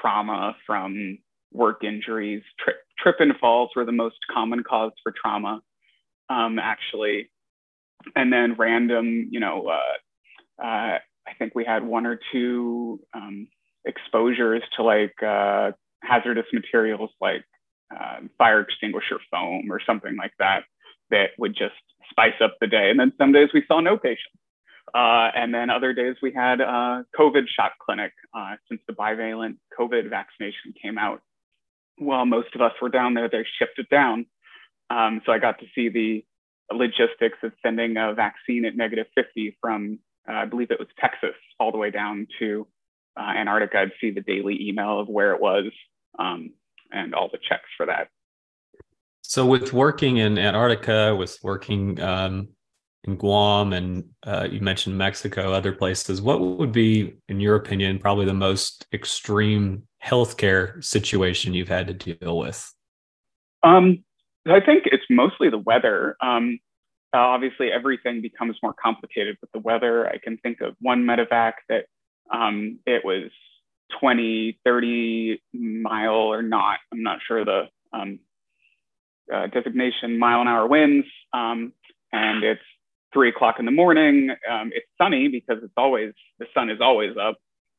trauma 0.00 0.56
from 0.66 1.18
work 1.52 1.84
injuries, 1.84 2.42
tra- 2.58 2.74
trip 2.98 3.16
and 3.20 3.32
falls 3.40 3.70
were 3.76 3.84
the 3.84 3.92
most 3.92 4.16
common 4.32 4.62
cause 4.62 4.92
for 5.02 5.12
trauma, 5.12 5.60
um, 6.28 6.58
actually. 6.58 7.30
And 8.16 8.32
then 8.32 8.56
random, 8.58 9.28
you 9.30 9.40
know, 9.40 9.68
uh, 9.68 10.62
uh, 10.62 10.98
I 11.26 11.32
think 11.38 11.54
we 11.54 11.64
had 11.64 11.84
one 11.84 12.06
or 12.06 12.18
two 12.32 13.00
um, 13.14 13.48
exposures 13.84 14.62
to 14.76 14.82
like 14.82 15.14
uh, 15.22 15.72
hazardous 16.02 16.46
materials 16.52 17.10
like 17.20 17.44
uh, 17.94 18.20
fire 18.36 18.60
extinguisher 18.60 19.18
foam 19.30 19.70
or 19.70 19.80
something 19.86 20.16
like 20.16 20.32
that 20.38 20.64
that 21.10 21.30
would 21.38 21.54
just 21.56 21.74
spice 22.10 22.34
up 22.42 22.56
the 22.60 22.66
day. 22.66 22.90
And 22.90 22.98
then 22.98 23.12
some 23.18 23.32
days 23.32 23.48
we 23.54 23.64
saw 23.66 23.80
no 23.80 23.96
patients. 23.96 24.38
Uh, 24.94 25.28
and 25.34 25.52
then 25.52 25.70
other 25.70 25.92
days 25.92 26.14
we 26.22 26.32
had 26.32 26.60
a 26.60 27.04
COVID 27.18 27.44
shot 27.54 27.72
clinic 27.84 28.12
uh, 28.32 28.54
since 28.68 28.80
the 28.86 28.94
bivalent 28.94 29.56
COVID 29.78 30.08
vaccination 30.08 30.72
came 30.80 30.98
out. 30.98 31.20
While 31.98 32.26
most 32.26 32.54
of 32.54 32.60
us 32.60 32.72
were 32.80 32.88
down 32.88 33.14
there, 33.14 33.28
they 33.28 33.44
shipped 33.58 33.78
it 33.78 33.88
down. 33.90 34.26
Um, 34.90 35.20
so 35.26 35.32
I 35.32 35.38
got 35.38 35.58
to 35.58 35.66
see 35.74 35.88
the 35.88 36.24
logistics 36.72 37.38
of 37.42 37.52
sending 37.62 37.96
a 37.96 38.14
vaccine 38.14 38.64
at 38.64 38.76
negative 38.76 39.06
50 39.16 39.56
from, 39.60 39.98
uh, 40.28 40.32
I 40.32 40.44
believe 40.44 40.70
it 40.70 40.78
was 40.78 40.88
Texas, 41.00 41.36
all 41.58 41.72
the 41.72 41.78
way 41.78 41.90
down 41.90 42.28
to 42.38 42.66
uh, 43.18 43.32
Antarctica. 43.36 43.78
I'd 43.78 43.92
see 44.00 44.10
the 44.10 44.20
daily 44.20 44.68
email 44.68 45.00
of 45.00 45.08
where 45.08 45.34
it 45.34 45.40
was 45.40 45.66
um, 46.18 46.52
and 46.92 47.14
all 47.14 47.28
the 47.32 47.38
checks 47.48 47.68
for 47.76 47.86
that. 47.86 48.08
So, 49.22 49.46
with 49.46 49.72
working 49.72 50.18
in 50.18 50.38
Antarctica, 50.38 51.16
with 51.16 51.38
working 51.42 52.00
um, 52.00 52.48
in 53.04 53.16
Guam, 53.16 53.72
and 53.72 54.04
uh, 54.26 54.48
you 54.50 54.60
mentioned 54.60 54.96
Mexico, 54.96 55.52
other 55.52 55.72
places, 55.72 56.20
what 56.20 56.40
would 56.40 56.72
be, 56.72 57.14
in 57.28 57.40
your 57.40 57.56
opinion, 57.56 57.98
probably 57.98 58.24
the 58.24 58.34
most 58.34 58.86
extreme 58.92 59.82
healthcare 60.04 60.82
situation 60.82 61.54
you've 61.54 61.68
had 61.68 61.86
to 61.86 61.94
deal 61.94 62.38
with? 62.38 62.72
Um, 63.62 64.04
I 64.46 64.60
think 64.60 64.84
it's 64.86 65.04
mostly 65.08 65.48
the 65.50 65.58
weather. 65.58 66.16
Um, 66.20 66.58
uh, 67.14 67.18
obviously, 67.18 67.70
everything 67.70 68.20
becomes 68.20 68.56
more 68.62 68.74
complicated 68.74 69.36
with 69.40 69.50
the 69.52 69.60
weather. 69.60 70.08
I 70.08 70.18
can 70.18 70.36
think 70.38 70.60
of 70.60 70.74
one 70.80 71.04
medevac 71.04 71.52
that 71.68 71.84
um, 72.32 72.80
it 72.86 73.04
was 73.04 73.30
20, 74.00 74.58
30 74.64 75.40
mile 75.52 76.14
or 76.14 76.42
not, 76.42 76.78
I'm 76.92 77.02
not 77.02 77.20
sure 77.26 77.44
the 77.44 77.68
um, 77.92 78.18
uh, 79.32 79.46
designation, 79.46 80.18
mile 80.18 80.40
an 80.40 80.48
hour 80.48 80.66
winds. 80.66 81.06
Um, 81.32 81.72
and 82.12 82.44
it's 82.44 82.62
three 83.14 83.30
o'clock 83.30 83.56
in 83.60 83.66
the 83.66 83.72
morning. 83.72 84.30
Um, 84.50 84.72
it's 84.74 84.88
sunny 84.98 85.28
because 85.28 85.64
it's 85.64 85.74
always, 85.78 86.14
the 86.40 86.46
sun 86.54 86.70
is 86.70 86.80
always 86.82 87.16
up. 87.16 87.38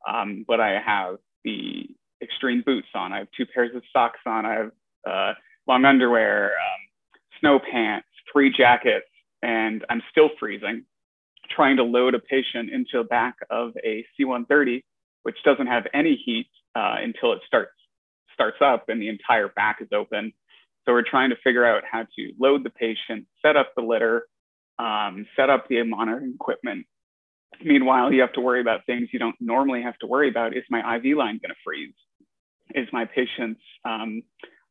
Um, 0.10 0.46
but 0.48 0.62
I 0.62 0.82
have 0.86 1.18
the 1.44 1.88
extreme 2.24 2.64
boots 2.66 2.90
on. 2.96 3.14
I 3.14 3.20
have 3.20 3.30
two 3.38 3.46
pairs 3.46 3.76
of 3.76 3.84
socks 3.94 4.22
on. 4.26 4.48
I 4.48 4.54
have 4.56 4.72
uh, 5.08 5.34
long 5.68 5.86
underwear, 5.86 6.54
um, 6.54 7.22
snow 7.42 7.60
pants, 7.60 8.08
three 8.34 8.52
jackets, 8.56 9.08
and 9.44 9.86
I'm 9.92 10.02
still 10.12 10.32
freezing 10.40 10.86
trying 11.50 11.78
to 11.78 11.84
load 11.84 12.16
a 12.16 12.20
patient 12.20 12.72
into 12.72 13.00
the 13.00 13.04
back 13.04 13.36
of 13.50 13.74
a 13.84 14.06
C-130, 14.18 14.84
which 15.24 15.38
doesn't 15.46 15.68
have 15.68 15.86
any 15.94 16.16
heat 16.26 16.50
uh, 16.76 16.98
until 17.02 17.34
it 17.34 17.40
starts 17.48 17.72
starts 18.34 18.58
up 18.62 18.90
and 18.90 19.02
the 19.02 19.10
entire 19.10 19.50
back 19.50 19.78
is 19.82 19.88
open. 19.94 20.34
So 20.86 20.92
we're 20.92 21.10
trying 21.10 21.30
to 21.30 21.38
figure 21.44 21.66
out 21.66 21.84
how 21.90 22.04
to 22.04 22.34
load 22.40 22.66
the 22.66 22.70
patient, 22.70 23.26
set 23.42 23.56
up 23.56 23.72
the 23.78 23.84
litter, 23.84 24.28
um, 24.80 25.26
set 25.36 25.50
up 25.50 25.68
the 25.68 25.84
monitoring 25.84 26.34
equipment. 26.36 26.86
Meanwhile, 27.64 28.12
you 28.12 28.22
have 28.22 28.34
to 28.34 28.42
worry 28.42 28.62
about 28.62 28.86
things 28.86 29.10
you 29.14 29.20
don't 29.20 29.36
normally 29.40 29.82
have 29.82 29.98
to 30.00 30.08
worry 30.08 30.30
about. 30.30 30.56
Is 30.56 30.64
my 30.70 30.98
IV 30.98 31.18
line 31.18 31.40
going 31.42 31.50
to 31.50 31.56
freeze? 31.64 31.94
Is 32.74 32.88
my 32.92 33.06
patient's 33.06 33.62
um, 33.86 34.24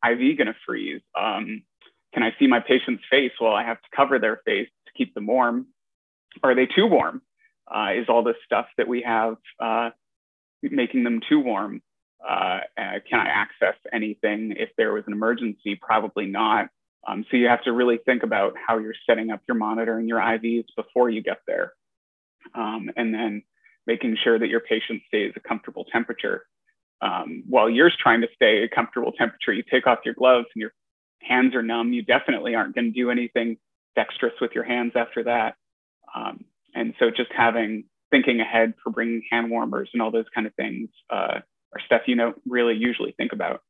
IV 0.04 0.36
going 0.36 0.48
to 0.48 0.56
freeze? 0.66 1.00
Um, 1.18 1.62
can 2.12 2.22
I 2.22 2.34
see 2.38 2.46
my 2.46 2.60
patient's 2.60 3.02
face 3.10 3.32
while 3.38 3.54
I 3.54 3.64
have 3.64 3.80
to 3.80 3.88
cover 3.96 4.18
their 4.18 4.40
face 4.44 4.68
to 4.86 4.92
keep 4.96 5.14
them 5.14 5.26
warm? 5.26 5.66
are 6.42 6.54
they 6.54 6.66
too 6.66 6.86
warm? 6.86 7.22
Uh, 7.72 7.90
is 7.96 8.06
all 8.08 8.22
this 8.22 8.36
stuff 8.44 8.66
that 8.76 8.88
we 8.88 9.02
have 9.02 9.36
uh, 9.60 9.90
making 10.62 11.04
them 11.04 11.20
too 11.28 11.40
warm? 11.40 11.80
Uh, 12.26 12.60
can 12.76 13.20
I 13.20 13.26
access 13.26 13.76
anything 13.92 14.54
if 14.56 14.70
there 14.76 14.92
was 14.92 15.04
an 15.06 15.12
emergency? 15.12 15.78
Probably 15.80 16.26
not. 16.26 16.68
Um, 17.06 17.24
so 17.30 17.36
you 17.36 17.48
have 17.48 17.62
to 17.64 17.72
really 17.72 17.98
think 18.04 18.22
about 18.22 18.54
how 18.66 18.78
you're 18.78 18.94
setting 19.08 19.30
up 19.30 19.40
your 19.46 19.56
monitor 19.56 19.98
and 19.98 20.08
your 20.08 20.20
IVs 20.20 20.64
before 20.76 21.10
you 21.10 21.22
get 21.22 21.38
there. 21.46 21.72
Um, 22.54 22.90
and 22.96 23.12
then 23.12 23.42
making 23.86 24.16
sure 24.22 24.38
that 24.38 24.48
your 24.48 24.60
patient 24.60 25.02
stays 25.06 25.32
a 25.36 25.40
comfortable 25.40 25.84
temperature. 25.92 26.44
Um, 27.02 27.44
while 27.46 27.68
you're 27.68 27.90
trying 28.02 28.22
to 28.22 28.28
stay 28.34 28.62
a 28.62 28.68
comfortable 28.68 29.12
temperature, 29.12 29.52
you 29.52 29.62
take 29.70 29.86
off 29.86 30.00
your 30.04 30.14
gloves 30.14 30.46
and 30.54 30.60
your 30.60 30.72
hands 31.22 31.54
are 31.54 31.62
numb. 31.62 31.92
You 31.92 32.02
definitely 32.02 32.54
aren't 32.54 32.74
going 32.74 32.92
to 32.92 32.98
do 32.98 33.10
anything 33.10 33.58
dexterous 33.94 34.34
with 34.40 34.52
your 34.54 34.64
hands 34.64 34.92
after 34.94 35.24
that. 35.24 35.56
Um, 36.14 36.44
and 36.74 36.94
so 36.98 37.10
just 37.10 37.30
having 37.36 37.84
thinking 38.10 38.40
ahead 38.40 38.74
for 38.82 38.90
bringing 38.90 39.22
hand 39.30 39.50
warmers 39.50 39.90
and 39.92 40.00
all 40.00 40.10
those 40.10 40.26
kind 40.34 40.46
of 40.46 40.54
things 40.54 40.88
uh, 41.10 41.40
are 41.72 41.80
stuff 41.84 42.02
you 42.06 42.16
know 42.16 42.34
really 42.46 42.74
usually 42.74 43.12
think 43.12 43.32
about. 43.32 43.60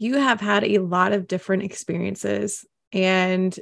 You 0.00 0.16
have 0.16 0.40
had 0.40 0.64
a 0.64 0.78
lot 0.78 1.12
of 1.12 1.28
different 1.28 1.62
experiences 1.62 2.66
and 2.90 3.56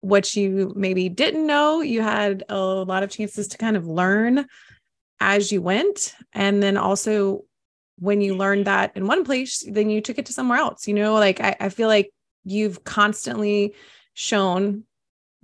what 0.00 0.36
you 0.36 0.72
maybe 0.76 1.08
didn't 1.08 1.46
know, 1.46 1.80
you 1.80 2.02
had 2.02 2.44
a 2.50 2.58
lot 2.58 3.02
of 3.02 3.10
chances 3.10 3.48
to 3.48 3.58
kind 3.58 3.76
of 3.76 3.86
learn 3.86 4.44
as 5.20 5.50
you 5.50 5.62
went. 5.62 6.14
And 6.32 6.62
then 6.62 6.76
also 6.76 7.44
when 7.98 8.20
you 8.20 8.36
learned 8.36 8.66
that 8.66 8.92
in 8.96 9.06
one 9.06 9.24
place, 9.24 9.64
then 9.66 9.88
you 9.88 10.00
took 10.00 10.18
it 10.18 10.26
to 10.26 10.32
somewhere 10.32 10.58
else. 10.58 10.86
You 10.86 10.94
know, 10.94 11.14
like 11.14 11.40
I, 11.40 11.56
I 11.60 11.68
feel 11.68 11.88
like 11.88 12.10
you've 12.44 12.84
constantly 12.84 13.74
shown 14.14 14.84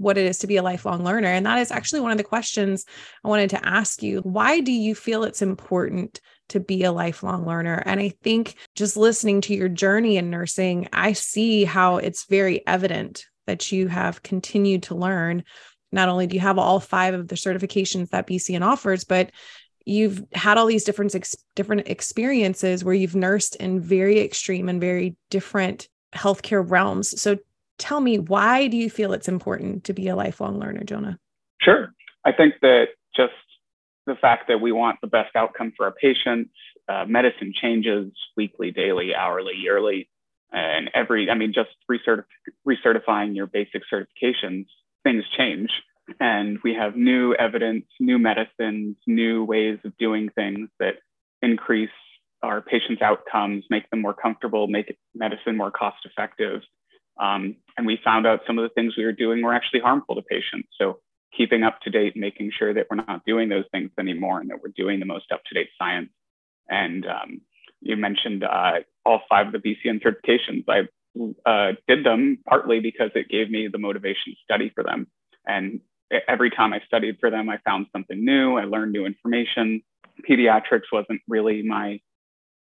what 0.01 0.17
it 0.17 0.25
is 0.25 0.39
to 0.39 0.47
be 0.47 0.57
a 0.57 0.63
lifelong 0.63 1.05
learner. 1.05 1.29
And 1.29 1.45
that 1.45 1.59
is 1.59 1.71
actually 1.71 2.01
one 2.01 2.11
of 2.11 2.17
the 2.17 2.25
questions 2.25 2.87
I 3.23 3.29
wanted 3.29 3.51
to 3.51 3.69
ask 3.69 4.03
you. 4.03 4.21
Why 4.21 4.61
do 4.61 4.73
you 4.73 4.95
feel 4.95 5.25
it's 5.25 5.43
important 5.43 6.23
to 6.49 6.59
be 6.59 6.85
a 6.85 6.93
lifelong 6.93 7.47
learner? 7.47 7.83
And 7.85 8.01
I 8.01 8.15
think 8.23 8.55
just 8.75 8.97
listening 8.97 9.43
to 9.43 9.55
your 9.55 9.69
journey 9.69 10.17
in 10.17 10.31
nursing, 10.31 10.89
I 10.91 11.13
see 11.13 11.65
how 11.65 11.99
it's 11.99 12.25
very 12.25 12.67
evident 12.67 13.27
that 13.47 13.73
you 13.73 13.89
have 13.89 14.23
continued 14.23 14.85
to 14.85 14.95
learn. 14.95 15.45
Not 15.93 16.09
only 16.09 16.27
do 16.27 16.35
you 16.35 16.41
have 16.41 16.59
all 16.59 16.81
five 16.81 17.13
of 17.13 17.29
the 17.29 17.35
certifications 17.35 18.09
that 18.09 18.27
BCEN 18.27 18.63
offers, 18.63 19.05
but 19.05 19.31
you've 19.85 20.25
had 20.33 20.57
all 20.57 20.67
these 20.67 20.85
different 20.85 21.15
ex- 21.15 21.37
different 21.55 21.89
experiences 21.89 22.83
where 22.83 22.95
you've 22.95 23.17
nursed 23.17 23.57
in 23.57 23.81
very 23.81 24.21
extreme 24.21 24.71
and 24.71 24.81
very 24.81 25.17
different 25.29 25.89
healthcare 26.15 26.65
realms. 26.67 27.21
So 27.21 27.37
tell 27.81 28.01
me 28.01 28.19
why 28.19 28.67
do 28.69 28.77
you 28.77 28.89
feel 28.89 29.13
it's 29.13 29.29
important 29.29 29.85
to 29.85 29.93
be 29.93 30.09
a 30.09 30.17
lifelong 30.17 30.59
learner 30.59 30.85
jonah? 30.85 31.19
Sure. 31.61 31.93
I 32.25 32.33
think 32.33 32.55
that 32.63 32.89
just 33.17 33.33
the 34.07 34.15
fact 34.15 34.49
that 34.49 34.61
we 34.61 34.73
want 34.73 35.01
the 35.01 35.07
best 35.07 35.35
outcome 35.35 35.73
for 35.77 35.87
our 35.87 35.93
patients 35.93 36.51
uh, 36.89 37.05
medicine 37.07 37.53
changes 37.55 38.13
weekly 38.37 38.71
daily 38.71 39.15
hourly 39.15 39.55
yearly 39.55 40.09
and 40.53 40.91
every 40.95 41.31
i 41.31 41.35
mean 41.35 41.53
just 41.53 41.71
recertif- 41.91 42.25
recertifying 42.67 43.35
your 43.35 43.47
basic 43.47 43.83
certifications 43.93 44.67
things 45.03 45.25
change. 45.37 45.71
And 46.19 46.59
we 46.65 46.75
have 46.75 46.97
new 46.97 47.35
evidence 47.35 47.85
new 48.01 48.19
medicines 48.19 48.97
new 49.07 49.45
ways 49.45 49.79
of 49.85 49.97
doing 49.97 50.29
things 50.35 50.69
that 50.81 50.95
increase 51.41 51.91
our 52.43 52.61
patients 52.61 53.01
outcomes 53.01 53.65
make 53.71 53.89
them 53.91 54.03
more 54.03 54.15
comfortable 54.15 54.67
make 54.67 54.97
medicine 55.15 55.57
more 55.57 55.71
cost 55.71 55.99
effective 56.05 56.63
um, 57.19 57.57
and 57.77 57.87
we 57.87 57.99
found 58.05 58.27
out 58.27 58.41
some 58.47 58.59
of 58.59 58.63
the 58.63 58.75
things 58.75 58.97
we 58.97 59.05
were 59.05 59.13
doing 59.13 59.43
were 59.43 59.55
actually 59.55 59.81
harmful 59.81 60.15
to 60.15 60.23
patients. 60.23 60.69
So 60.79 61.01
keeping 61.37 61.63
up 61.63 61.81
to 61.83 61.91
date, 61.91 62.17
making 62.17 62.53
sure 62.59 62.75
that 62.75 62.87
we're 62.91 62.97
not 62.97 63.25
doing 63.27 63.49
those 63.49 63.65
things 63.73 63.91
anymore 63.99 64.41
and 64.41 64.51
that 64.51 64.59
we're 64.63 64.73
doing 64.77 65.01
the 65.01 65.07
most 65.07 65.31
up 65.33 65.43
to 65.45 65.55
date 65.55 65.71
science. 65.79 66.11
And 66.69 67.07
um, 67.07 67.41
you 67.81 67.97
mentioned 67.97 68.45
uh, 68.45 68.81
all 69.05 69.23
five 69.29 69.47
of 69.47 69.53
the 69.53 69.59
BCEN 69.59 70.03
certifications. 70.03 70.65
I 70.69 70.89
uh, 71.47 71.73
did 71.89 72.05
them 72.05 72.39
partly 72.49 72.81
because 72.81 73.11
it 73.15 73.29
gave 73.29 73.51
me 73.51 73.69
the 73.69 73.79
motivation 73.79 74.33
to 74.33 74.37
study 74.45 74.71
for 74.75 74.85
them. 74.85 75.07
And 75.47 75.81
every 76.29 76.51
time 76.51 76.73
I 76.73 76.81
studied 76.87 77.19
for 77.21 77.31
them, 77.31 77.49
I 77.49 77.59
found 77.65 77.87
something 77.93 78.25
new. 78.25 78.57
I 78.57 78.65
learned 78.65 78.93
new 78.93 79.07
information. 79.07 79.83
Pediatrics 80.29 80.93
wasn't 80.93 81.21
really 81.29 81.63
my 81.63 82.01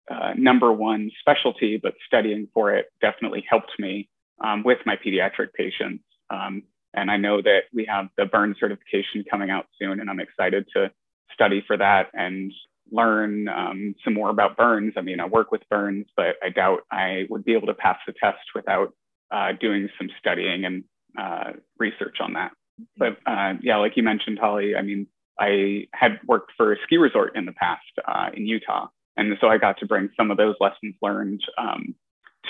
uh, 0.10 0.34
number 0.38 0.72
one 0.72 1.12
specialty, 1.20 1.78
but 1.82 1.94
studying 2.08 2.48
for 2.54 2.74
it 2.74 2.88
definitely 3.02 3.46
helped 3.48 3.72
me 3.78 4.10
um, 4.42 4.64
with 4.64 4.80
my 4.86 4.96
pediatric 4.96 5.54
patients. 5.54 6.04
Um, 6.30 6.64
and 6.94 7.12
I 7.12 7.18
know 7.18 7.42
that 7.42 7.64
we 7.74 7.86
have 7.86 8.08
the 8.18 8.26
burn 8.26 8.56
certification 8.60 9.24
coming 9.30 9.50
out 9.50 9.68
soon, 9.80 10.00
and 10.00 10.10
I'm 10.10 10.20
excited 10.20 10.66
to 10.76 10.92
study 11.34 11.64
for 11.66 11.78
that 11.78 12.10
and 12.14 12.52
learn 12.92 13.48
um, 13.48 13.96
some 14.04 14.14
more 14.14 14.30
about 14.30 14.58
burns. 14.58 14.94
I 14.98 15.02
mean, 15.02 15.20
I 15.20 15.26
work 15.26 15.52
with 15.52 15.62
burns, 15.70 16.08
but 16.16 16.36
I 16.44 16.50
doubt 16.50 16.80
I 16.92 17.26
would 17.30 17.46
be 17.46 17.54
able 17.54 17.68
to 17.68 17.74
pass 17.74 17.98
the 18.08 18.14
test 18.14 18.40
without 18.56 18.94
uh, 19.32 19.50
doing 19.60 19.90
some 19.98 20.10
studying 20.20 20.66
and 20.66 20.84
uh, 21.18 21.52
research 21.78 22.18
on 22.20 22.34
that. 22.34 22.52
But 22.98 23.18
uh, 23.26 23.54
yeah, 23.62 23.78
like 23.78 23.96
you 23.96 24.04
mentioned, 24.04 24.40
Hollye, 24.40 24.78
I 24.78 24.82
mean, 24.82 25.08
I 25.40 25.88
had 25.94 26.20
worked 26.26 26.54
for 26.58 26.74
a 26.74 26.78
ski 26.84 26.98
resort 26.98 27.36
in 27.36 27.46
the 27.46 27.54
past 27.54 27.84
uh, 28.08 28.30
in 28.34 28.46
Utah. 28.46 28.88
And 29.18 29.38
so 29.42 29.48
I 29.48 29.58
got 29.58 29.78
to 29.80 29.86
bring 29.86 30.10
some 30.18 30.32
of 30.32 30.38
those 30.38 30.56
lessons 30.60 30.96
learned 31.02 31.42
um, 31.58 31.94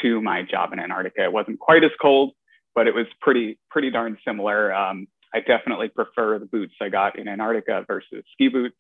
to 0.02 0.22
my 0.22 0.44
job 0.44 0.74
in 0.74 0.80
Antarctica. 0.80 1.24
It 1.24 1.34
wasn't 1.34 1.60
quite 1.60 1.84
as 1.84 1.92
cold, 2.02 2.34
but 2.76 2.88
it 2.88 2.94
was 2.94 3.06
pretty 3.22 3.60
pretty 3.70 3.92
darn 3.92 4.18
similar. 4.26 4.74
Um, 4.74 5.08
I 5.34 5.40
definitely 5.42 5.90
prefer 5.90 6.40
the 6.40 6.46
boots 6.46 6.74
I 6.82 6.90
got 6.90 7.18
in 7.20 7.28
Antarctica 7.28 7.86
versus 7.88 8.24
ski 8.34 8.48
boots, 8.48 8.78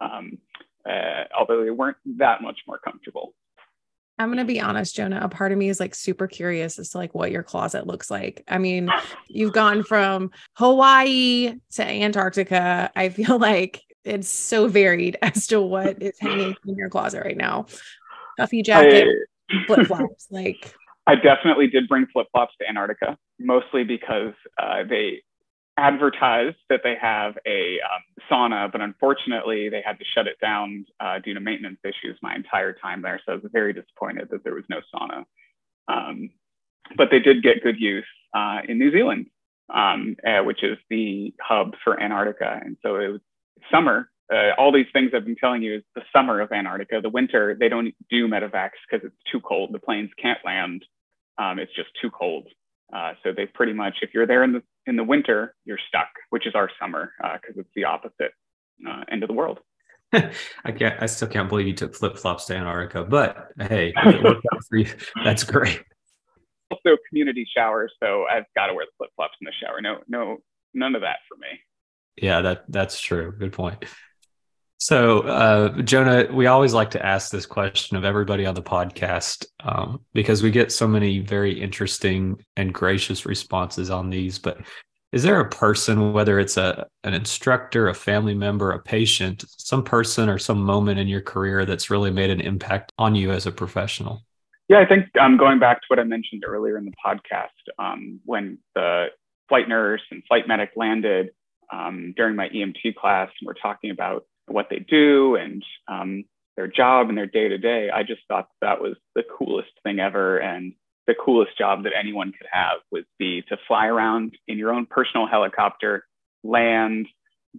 um, 0.00 0.38
uh, 0.88 1.24
although 1.38 1.62
they 1.62 1.70
weren't 1.70 1.98
that 2.18 2.42
much 2.42 2.60
more 2.66 2.78
comfortable. 2.78 3.34
I'm 4.18 4.28
gonna 4.28 4.44
be 4.44 4.60
honest, 4.60 4.94
Jonah. 4.94 5.20
A 5.22 5.28
part 5.28 5.50
of 5.50 5.58
me 5.58 5.68
is 5.68 5.80
like 5.80 5.94
super 5.94 6.28
curious 6.28 6.78
as 6.78 6.90
to 6.90 6.98
like 6.98 7.14
what 7.14 7.32
your 7.32 7.42
closet 7.42 7.86
looks 7.86 8.10
like. 8.10 8.44
I 8.46 8.58
mean, 8.58 8.88
you've 9.28 9.52
gone 9.52 9.82
from 9.82 10.30
Hawaii 10.54 11.54
to 11.72 11.84
Antarctica. 11.84 12.90
I 12.94 13.08
feel 13.08 13.38
like 13.40 13.82
it's 14.04 14.28
so 14.28 14.68
varied 14.68 15.16
as 15.22 15.46
to 15.48 15.60
what 15.60 16.00
is 16.00 16.18
hanging 16.20 16.54
in 16.66 16.76
your 16.76 16.90
closet 16.90 17.22
right 17.24 17.36
now. 17.36 17.66
Puffy 18.38 18.62
jacket, 18.62 19.06
flip 19.66 19.86
flops, 19.86 20.28
like. 20.30 20.74
I 21.06 21.16
definitely 21.16 21.66
did 21.66 21.86
bring 21.86 22.06
flip 22.12 22.28
flops 22.32 22.54
to 22.60 22.68
Antarctica, 22.68 23.18
mostly 23.38 23.84
because 23.84 24.32
uh, 24.58 24.84
they 24.88 25.20
advertised 25.76 26.56
that 26.70 26.80
they 26.84 26.94
have 27.00 27.34
a 27.46 27.78
um, 27.80 28.02
sauna, 28.30 28.70
but 28.70 28.80
unfortunately 28.80 29.68
they 29.68 29.82
had 29.84 29.98
to 29.98 30.04
shut 30.14 30.26
it 30.26 30.36
down 30.40 30.86
uh, 31.00 31.18
due 31.18 31.34
to 31.34 31.40
maintenance 31.40 31.78
issues 31.84 32.18
my 32.22 32.34
entire 32.34 32.72
time 32.72 33.02
there. 33.02 33.20
So 33.26 33.32
I 33.32 33.34
was 33.36 33.50
very 33.52 33.72
disappointed 33.72 34.28
that 34.30 34.44
there 34.44 34.54
was 34.54 34.64
no 34.70 34.80
sauna. 34.94 35.24
Um, 35.88 36.30
but 36.96 37.08
they 37.10 37.18
did 37.18 37.42
get 37.42 37.62
good 37.62 37.78
use 37.78 38.06
uh, 38.34 38.60
in 38.68 38.78
New 38.78 38.92
Zealand, 38.92 39.26
um, 39.72 40.16
uh, 40.26 40.42
which 40.44 40.62
is 40.62 40.78
the 40.90 41.34
hub 41.40 41.74
for 41.82 42.00
Antarctica. 42.00 42.60
And 42.64 42.76
so 42.82 42.96
it 42.96 43.08
was 43.08 43.20
summer. 43.70 44.10
Uh, 44.32 44.52
all 44.56 44.72
these 44.72 44.86
things 44.92 45.10
I've 45.14 45.24
been 45.24 45.36
telling 45.36 45.62
you 45.62 45.76
is 45.76 45.82
the 45.94 46.02
summer 46.14 46.40
of 46.40 46.50
Antarctica. 46.50 47.00
The 47.02 47.10
winter, 47.10 47.56
they 47.58 47.68
don't 47.68 47.94
do 48.10 48.26
medevacs 48.26 48.70
because 48.88 49.04
it's 49.06 49.16
too 49.30 49.40
cold. 49.40 49.72
The 49.72 49.78
planes 49.78 50.10
can't 50.20 50.38
land. 50.44 50.84
Um, 51.36 51.58
it's 51.58 51.74
just 51.74 51.88
too 52.00 52.10
cold. 52.10 52.48
Uh, 52.92 53.12
so 53.22 53.32
they 53.36 53.46
pretty 53.46 53.72
much, 53.72 53.96
if 54.02 54.10
you're 54.14 54.26
there 54.26 54.44
in 54.44 54.52
the 54.52 54.62
in 54.86 54.96
the 54.96 55.04
winter, 55.04 55.54
you're 55.64 55.78
stuck, 55.88 56.08
which 56.30 56.46
is 56.46 56.54
our 56.54 56.70
summer 56.80 57.12
because 57.18 57.56
uh, 57.56 57.60
it's 57.60 57.70
the 57.74 57.84
opposite 57.84 58.32
uh, 58.88 59.02
end 59.10 59.22
of 59.22 59.28
the 59.28 59.34
world. 59.34 59.60
I 60.12 60.72
can't. 60.72 61.02
I 61.02 61.06
still 61.06 61.28
can't 61.28 61.48
believe 61.48 61.66
you 61.66 61.74
took 61.74 61.94
flip 61.94 62.16
flops 62.16 62.44
to 62.46 62.56
Antarctica, 62.56 63.04
but 63.04 63.48
hey, 63.58 63.92
you, 64.72 64.86
that's 65.24 65.44
great. 65.44 65.82
Also, 66.70 66.96
community 67.08 67.46
showers, 67.56 67.92
so 68.02 68.24
I've 68.30 68.44
got 68.54 68.66
to 68.66 68.74
wear 68.74 68.86
the 68.86 68.92
flip 68.96 69.10
flops 69.16 69.34
in 69.40 69.46
the 69.46 69.52
shower. 69.60 69.80
No, 69.80 69.98
no, 70.08 70.38
none 70.72 70.94
of 70.94 71.02
that 71.02 71.18
for 71.28 71.36
me. 71.36 71.58
Yeah, 72.16 72.42
that 72.42 72.64
that's 72.68 73.00
true. 73.00 73.32
Good 73.36 73.52
point. 73.52 73.84
So, 74.84 75.20
uh, 75.20 75.80
Jonah, 75.80 76.30
we 76.30 76.46
always 76.46 76.74
like 76.74 76.90
to 76.90 77.02
ask 77.02 77.32
this 77.32 77.46
question 77.46 77.96
of 77.96 78.04
everybody 78.04 78.44
on 78.44 78.54
the 78.54 78.62
podcast 78.62 79.46
um, 79.60 80.02
because 80.12 80.42
we 80.42 80.50
get 80.50 80.70
so 80.70 80.86
many 80.86 81.20
very 81.20 81.58
interesting 81.58 82.44
and 82.58 82.74
gracious 82.74 83.24
responses 83.24 83.88
on 83.88 84.10
these. 84.10 84.38
But 84.38 84.58
is 85.10 85.22
there 85.22 85.40
a 85.40 85.48
person, 85.48 86.12
whether 86.12 86.38
it's 86.38 86.58
a 86.58 86.86
an 87.02 87.14
instructor, 87.14 87.88
a 87.88 87.94
family 87.94 88.34
member, 88.34 88.72
a 88.72 88.78
patient, 88.78 89.46
some 89.48 89.84
person 89.84 90.28
or 90.28 90.36
some 90.36 90.62
moment 90.62 91.00
in 91.00 91.08
your 91.08 91.22
career 91.22 91.64
that's 91.64 91.88
really 91.88 92.10
made 92.10 92.28
an 92.28 92.42
impact 92.42 92.92
on 92.98 93.14
you 93.14 93.30
as 93.30 93.46
a 93.46 93.52
professional? 93.52 94.20
Yeah, 94.68 94.80
I 94.80 94.86
think 94.86 95.06
um, 95.18 95.38
going 95.38 95.58
back 95.58 95.80
to 95.80 95.86
what 95.88 95.98
I 95.98 96.04
mentioned 96.04 96.44
earlier 96.46 96.76
in 96.76 96.84
the 96.84 96.92
podcast, 97.02 97.46
um, 97.78 98.20
when 98.26 98.58
the 98.74 99.06
flight 99.48 99.66
nurse 99.66 100.02
and 100.10 100.22
flight 100.28 100.46
medic 100.46 100.72
landed 100.76 101.30
um, 101.72 102.12
during 102.18 102.36
my 102.36 102.50
EMT 102.50 102.96
class, 102.96 103.30
and 103.40 103.46
we're 103.46 103.54
talking 103.54 103.90
about 103.90 104.26
what 104.46 104.66
they 104.70 104.78
do 104.78 105.36
and 105.36 105.64
um, 105.88 106.24
their 106.56 106.68
job 106.68 107.08
and 107.08 107.18
their 107.18 107.26
day 107.26 107.48
to 107.48 107.58
day. 107.58 107.90
I 107.90 108.02
just 108.02 108.22
thought 108.28 108.48
that 108.60 108.80
was 108.80 108.96
the 109.14 109.24
coolest 109.38 109.70
thing 109.82 110.00
ever. 110.00 110.38
And 110.38 110.74
the 111.06 111.14
coolest 111.14 111.56
job 111.58 111.84
that 111.84 111.92
anyone 111.98 112.32
could 112.32 112.46
have 112.50 112.78
would 112.90 113.06
be 113.18 113.42
to 113.48 113.58
fly 113.68 113.86
around 113.86 114.36
in 114.48 114.58
your 114.58 114.72
own 114.72 114.86
personal 114.86 115.26
helicopter, 115.26 116.06
land, 116.42 117.06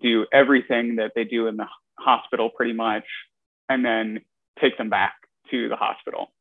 do 0.01 0.25
everything 0.33 0.97
that 0.97 1.12
they 1.15 1.23
do 1.23 1.47
in 1.47 1.57
the 1.57 1.67
hospital 1.99 2.49
pretty 2.49 2.73
much, 2.73 3.05
and 3.69 3.86
then 3.86 4.21
take 4.60 4.77
them 4.77 4.89
back 4.89 5.13
to 5.51 5.69
the 5.69 5.75
hospital. 5.75 6.31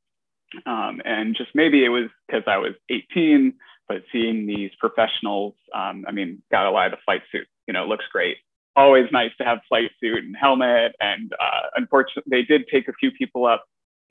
Um, 0.67 1.03
and 1.05 1.37
just 1.37 1.51
maybe 1.55 1.85
it 1.85 1.89
was 1.89 2.09
because 2.27 2.45
I 2.47 2.59
was 2.59 2.75
18, 2.89 3.55
but 3.89 4.03
seeing 4.13 4.47
these 4.47 4.71
professionals, 4.79 5.55
um, 5.75 6.05
I 6.09 6.13
mean, 6.13 6.43
got 6.51 6.67
a 6.67 6.71
lot 6.71 6.87
of 6.87 6.93
the 6.93 6.99
flight 7.05 7.23
suit, 7.31 7.47
you 7.67 7.75
know, 7.75 7.87
looks 7.87 8.05
great 8.13 8.39
always 8.77 9.07
nice 9.13 9.31
to 9.39 9.45
have 9.45 9.59
flight 9.69 9.91
suit 10.01 10.25
and 10.25 10.37
helmet. 10.37 10.95
And 11.01 11.33
uh, 11.33 11.69
unfortunately, 11.77 12.31
they 12.31 12.43
did 12.43 12.67
take 12.73 12.89
a 12.89 12.93
few 12.95 13.11
people 13.13 13.47
up 13.47 13.65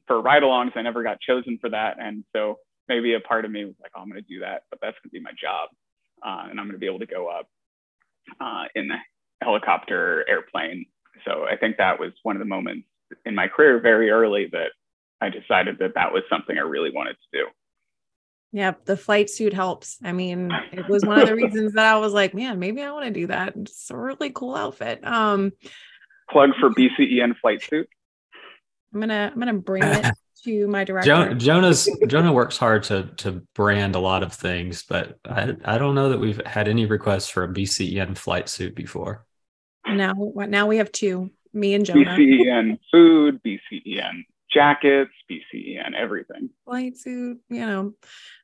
for 0.08 0.22
ride-alongs. 0.22 0.76
I 0.76 0.82
never 0.82 1.04
got 1.04 1.20
chosen 1.22 1.58
for 1.60 1.70
that, 1.70 1.98
and 2.00 2.24
so 2.36 2.60
maybe 2.90 3.14
a 3.14 3.20
part 3.20 3.46
of 3.46 3.52
me 3.52 3.66
was 3.66 3.76
like, 3.82 3.92
oh, 3.96 4.02
I'm 4.02 4.10
going 4.10 4.22
to 4.22 4.28
do 4.28 4.42
that, 4.42 4.64
but 4.70 4.80
that's 4.82 4.98
going 5.02 5.10
to 5.10 5.14
be 5.14 5.22
my 5.22 5.32
job, 5.42 5.70
uh, 6.26 6.50
and 6.50 6.60
I'm 6.60 6.66
going 6.66 6.74
to 6.74 6.78
be 6.80 6.88
able 6.88 7.00
to 7.00 7.06
go 7.06 7.28
up 7.28 7.48
uh, 8.42 8.66
in 8.76 8.90
the 8.90 8.98
helicopter, 9.42 10.26
airplane. 10.30 10.86
So 11.26 11.46
I 11.50 11.56
think 11.56 11.78
that 11.78 12.00
was 12.00 12.12
one 12.24 12.36
of 12.36 12.40
the 12.40 12.46
moments 12.46 12.88
in 13.26 13.36
my 13.36 13.48
career 13.48 13.80
very 13.80 14.10
early 14.10 14.48
that 14.52 14.72
I 15.22 15.30
decided 15.30 15.78
that 15.80 15.94
that 15.96 16.12
was 16.12 16.24
something 16.30 16.58
I 16.58 16.62
really 16.62 16.92
wanted 16.94 17.14
to 17.14 17.40
do. 17.40 17.46
Yep, 18.54 18.86
the 18.86 18.96
flight 18.96 19.32
suit 19.32 19.52
helps. 19.52 19.98
I 20.04 20.12
mean, 20.12 20.52
it 20.72 20.88
was 20.88 21.04
one 21.04 21.20
of 21.20 21.28
the 21.28 21.36
reasons 21.36 21.74
that 21.74 21.88
I 21.88 21.98
was 21.98 22.14
like, 22.14 22.36
man, 22.36 22.60
maybe 22.60 22.84
I 22.84 22.92
want 22.92 23.06
to 23.06 23.12
do 23.12 23.28
that. 23.28 23.56
It's 23.56 23.90
a 23.90 23.98
really 23.98 24.30
cool 24.30 24.56
outfit. 24.56 25.06
Um 25.06 25.54
plug 26.30 26.52
for 26.60 26.70
BCEN 26.70 27.36
flight 27.40 27.64
suit. 27.64 27.90
I'm 28.94 29.00
gonna 29.00 29.32
I'm 29.34 29.40
gonna 29.40 29.54
bring 29.54 29.84
it 29.84 30.06
to 30.44 30.68
my 30.68 30.84
director. 30.84 31.34
Jonah's 31.34 31.90
Jonah 32.08 32.32
works 32.32 32.58
hard 32.58 32.84
to 32.84 33.10
to 33.18 33.42
brand 33.56 33.96
a 33.96 34.00
lot 34.00 34.22
of 34.22 34.34
things, 34.34 34.84
but 34.84 35.18
I 35.26 35.56
I 35.66 35.80
don't 35.80 35.96
know 35.96 36.10
that 36.10 36.20
we've 36.20 36.46
had 36.46 36.68
any 36.68 36.86
requests 36.86 37.30
for 37.30 37.44
a 37.44 37.48
BCEN 37.48 38.16
flight 38.16 38.50
suit 38.50 38.76
before. 38.76 39.26
Now 39.88 40.14
now 40.14 40.68
we 40.68 40.78
have 40.78 40.92
two, 40.92 41.32
me 41.54 41.74
and 41.74 41.86
Jonah. 41.86 42.06
BCEN 42.06 42.78
food, 42.92 43.42
BCEN 43.44 44.26
jackets, 44.54 45.12
BCEN, 45.30 45.96
everything. 45.98 46.50
Flight 46.66 46.98
suit, 46.98 47.40
you 47.50 47.66
know. 47.66 47.94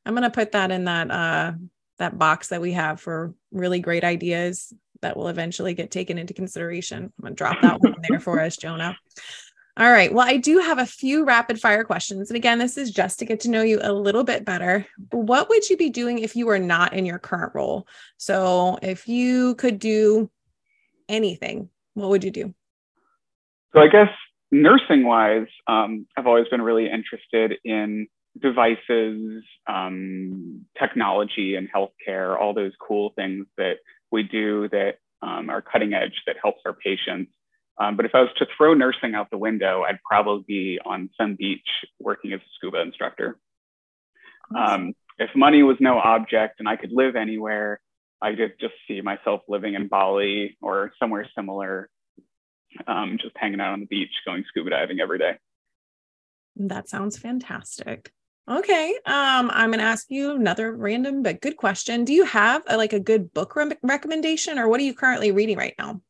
I'm 0.05 0.13
gonna 0.13 0.29
put 0.29 0.53
that 0.53 0.71
in 0.71 0.85
that 0.85 1.11
uh 1.11 1.53
that 1.97 2.17
box 2.17 2.47
that 2.49 2.61
we 2.61 2.71
have 2.73 2.99
for 2.99 3.33
really 3.51 3.79
great 3.79 4.03
ideas 4.03 4.73
that 5.01 5.15
will 5.15 5.27
eventually 5.27 5.73
get 5.73 5.91
taken 5.91 6.17
into 6.17 6.33
consideration. 6.33 7.03
I'm 7.03 7.23
gonna 7.23 7.35
drop 7.35 7.61
that 7.61 7.81
one 7.81 7.95
there 8.09 8.19
for 8.19 8.39
us, 8.39 8.57
Jonah. 8.57 8.97
All 9.77 9.89
right. 9.89 10.13
Well, 10.13 10.27
I 10.27 10.35
do 10.35 10.59
have 10.59 10.77
a 10.77 10.85
few 10.85 11.23
rapid 11.23 11.61
fire 11.61 11.85
questions. 11.85 12.29
And 12.29 12.35
again, 12.35 12.59
this 12.59 12.77
is 12.77 12.91
just 12.91 13.17
to 13.19 13.25
get 13.25 13.39
to 13.41 13.49
know 13.49 13.61
you 13.61 13.79
a 13.81 13.93
little 13.93 14.25
bit 14.25 14.43
better. 14.43 14.85
What 15.11 15.47
would 15.47 15.69
you 15.69 15.77
be 15.77 15.89
doing 15.89 16.19
if 16.19 16.35
you 16.35 16.47
were 16.47 16.59
not 16.59 16.91
in 16.91 17.05
your 17.05 17.17
current 17.17 17.55
role? 17.55 17.87
So, 18.17 18.77
if 18.81 19.07
you 19.07 19.55
could 19.55 19.79
do 19.79 20.29
anything, 21.07 21.69
what 21.93 22.09
would 22.09 22.25
you 22.25 22.31
do? 22.31 22.53
So, 23.73 23.79
I 23.79 23.87
guess 23.87 24.09
nursing 24.51 25.05
wise, 25.05 25.47
um, 25.67 26.05
I've 26.17 26.27
always 26.27 26.47
been 26.47 26.61
really 26.61 26.89
interested 26.89 27.57
in 27.63 28.07
devices, 28.39 29.43
um, 29.67 30.65
technology, 30.79 31.55
and 31.55 31.67
healthcare, 31.71 32.39
all 32.39 32.53
those 32.53 32.73
cool 32.79 33.11
things 33.15 33.45
that 33.57 33.77
we 34.11 34.23
do 34.23 34.69
that 34.69 34.95
um, 35.21 35.49
are 35.49 35.61
cutting 35.61 35.93
edge 35.93 36.21
that 36.25 36.37
helps 36.41 36.61
our 36.65 36.73
patients. 36.73 37.31
Um, 37.79 37.95
but 37.95 38.05
if 38.05 38.11
I 38.13 38.21
was 38.21 38.29
to 38.37 38.47
throw 38.57 38.73
nursing 38.73 39.15
out 39.15 39.29
the 39.29 39.37
window, 39.37 39.83
I'd 39.87 39.99
probably 40.03 40.43
be 40.47 40.79
on 40.85 41.09
some 41.19 41.35
beach 41.35 41.67
working 41.99 42.33
as 42.33 42.39
a 42.39 42.49
scuba 42.57 42.81
instructor. 42.81 43.39
Um, 44.55 44.93
if 45.17 45.29
money 45.35 45.63
was 45.63 45.77
no 45.79 45.97
object 45.97 46.59
and 46.59 46.67
I 46.67 46.75
could 46.75 46.91
live 46.91 47.15
anywhere, 47.15 47.79
I 48.21 48.35
could 48.35 48.53
just 48.59 48.73
see 48.87 48.99
myself 49.01 49.41
living 49.47 49.75
in 49.75 49.87
Bali 49.87 50.57
or 50.61 50.91
somewhere 50.99 51.29
similar 51.35 51.89
um, 52.87 53.17
just 53.21 53.35
hanging 53.37 53.59
out 53.59 53.73
on 53.73 53.79
the 53.79 53.85
beach, 53.85 54.11
going 54.25 54.43
scuba 54.47 54.69
diving 54.69 54.99
every 54.99 55.17
day. 55.17 55.33
That 56.55 56.89
sounds 56.89 57.17
fantastic. 57.17 58.11
Okay. 58.49 58.95
Um, 59.05 59.51
I'm 59.53 59.69
going 59.69 59.79
to 59.79 59.85
ask 59.85 60.07
you 60.09 60.31
another 60.31 60.73
random 60.73 61.21
but 61.21 61.39
good 61.39 61.57
question. 61.57 62.03
Do 62.03 62.13
you 62.13 62.25
have 62.25 62.63
a, 62.67 62.77
like 62.77 62.93
a 62.93 62.99
good 62.99 63.31
book 63.31 63.55
re- 63.55 63.77
recommendation 63.83 64.57
or 64.57 64.67
what 64.67 64.79
are 64.79 64.83
you 64.83 64.93
currently 64.93 65.31
reading 65.31 65.57
right 65.57 65.75
now? 65.77 66.01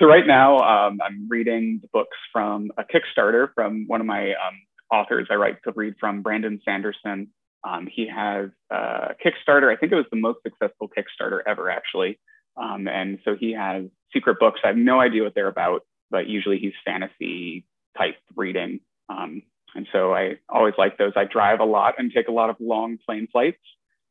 So 0.00 0.06
right 0.06 0.26
now, 0.26 0.58
um, 0.58 0.98
I'm 1.02 1.26
reading 1.28 1.78
the 1.80 1.88
books 1.92 2.16
from 2.32 2.70
a 2.76 2.84
Kickstarter 2.84 3.48
from 3.54 3.84
one 3.86 4.00
of 4.00 4.06
my 4.06 4.30
um, 4.30 4.60
authors 4.92 5.28
I 5.30 5.36
write 5.36 5.56
to 5.64 5.72
read 5.74 5.94
from, 5.98 6.20
Brandon 6.20 6.60
Sanderson. 6.64 7.28
Um, 7.62 7.88
he 7.90 8.08
has 8.08 8.50
a 8.70 9.14
Kickstarter. 9.24 9.72
I 9.72 9.76
think 9.76 9.92
it 9.92 9.96
was 9.96 10.06
the 10.10 10.20
most 10.20 10.40
successful 10.42 10.90
Kickstarter 10.90 11.40
ever, 11.46 11.70
actually. 11.70 12.18
Um, 12.56 12.86
and 12.88 13.18
so 13.24 13.36
he 13.38 13.52
has 13.52 13.84
secret 14.14 14.38
books. 14.38 14.60
I 14.64 14.68
have 14.68 14.76
no 14.76 15.00
idea 15.00 15.22
what 15.24 15.34
they're 15.34 15.48
about, 15.48 15.84
but 16.10 16.28
usually 16.28 16.58
he's 16.58 16.72
fantasy 16.86 17.66
type 17.98 18.16
reading. 18.34 18.80
Um, 19.10 19.42
and 19.74 19.86
so 19.92 20.14
I 20.14 20.36
always 20.48 20.74
like 20.78 20.96
those. 20.96 21.12
I 21.16 21.24
drive 21.24 21.60
a 21.60 21.64
lot 21.64 21.96
and 21.98 22.10
take 22.10 22.28
a 22.28 22.32
lot 22.32 22.48
of 22.48 22.56
long 22.60 22.96
plane 23.04 23.28
flights. 23.30 23.58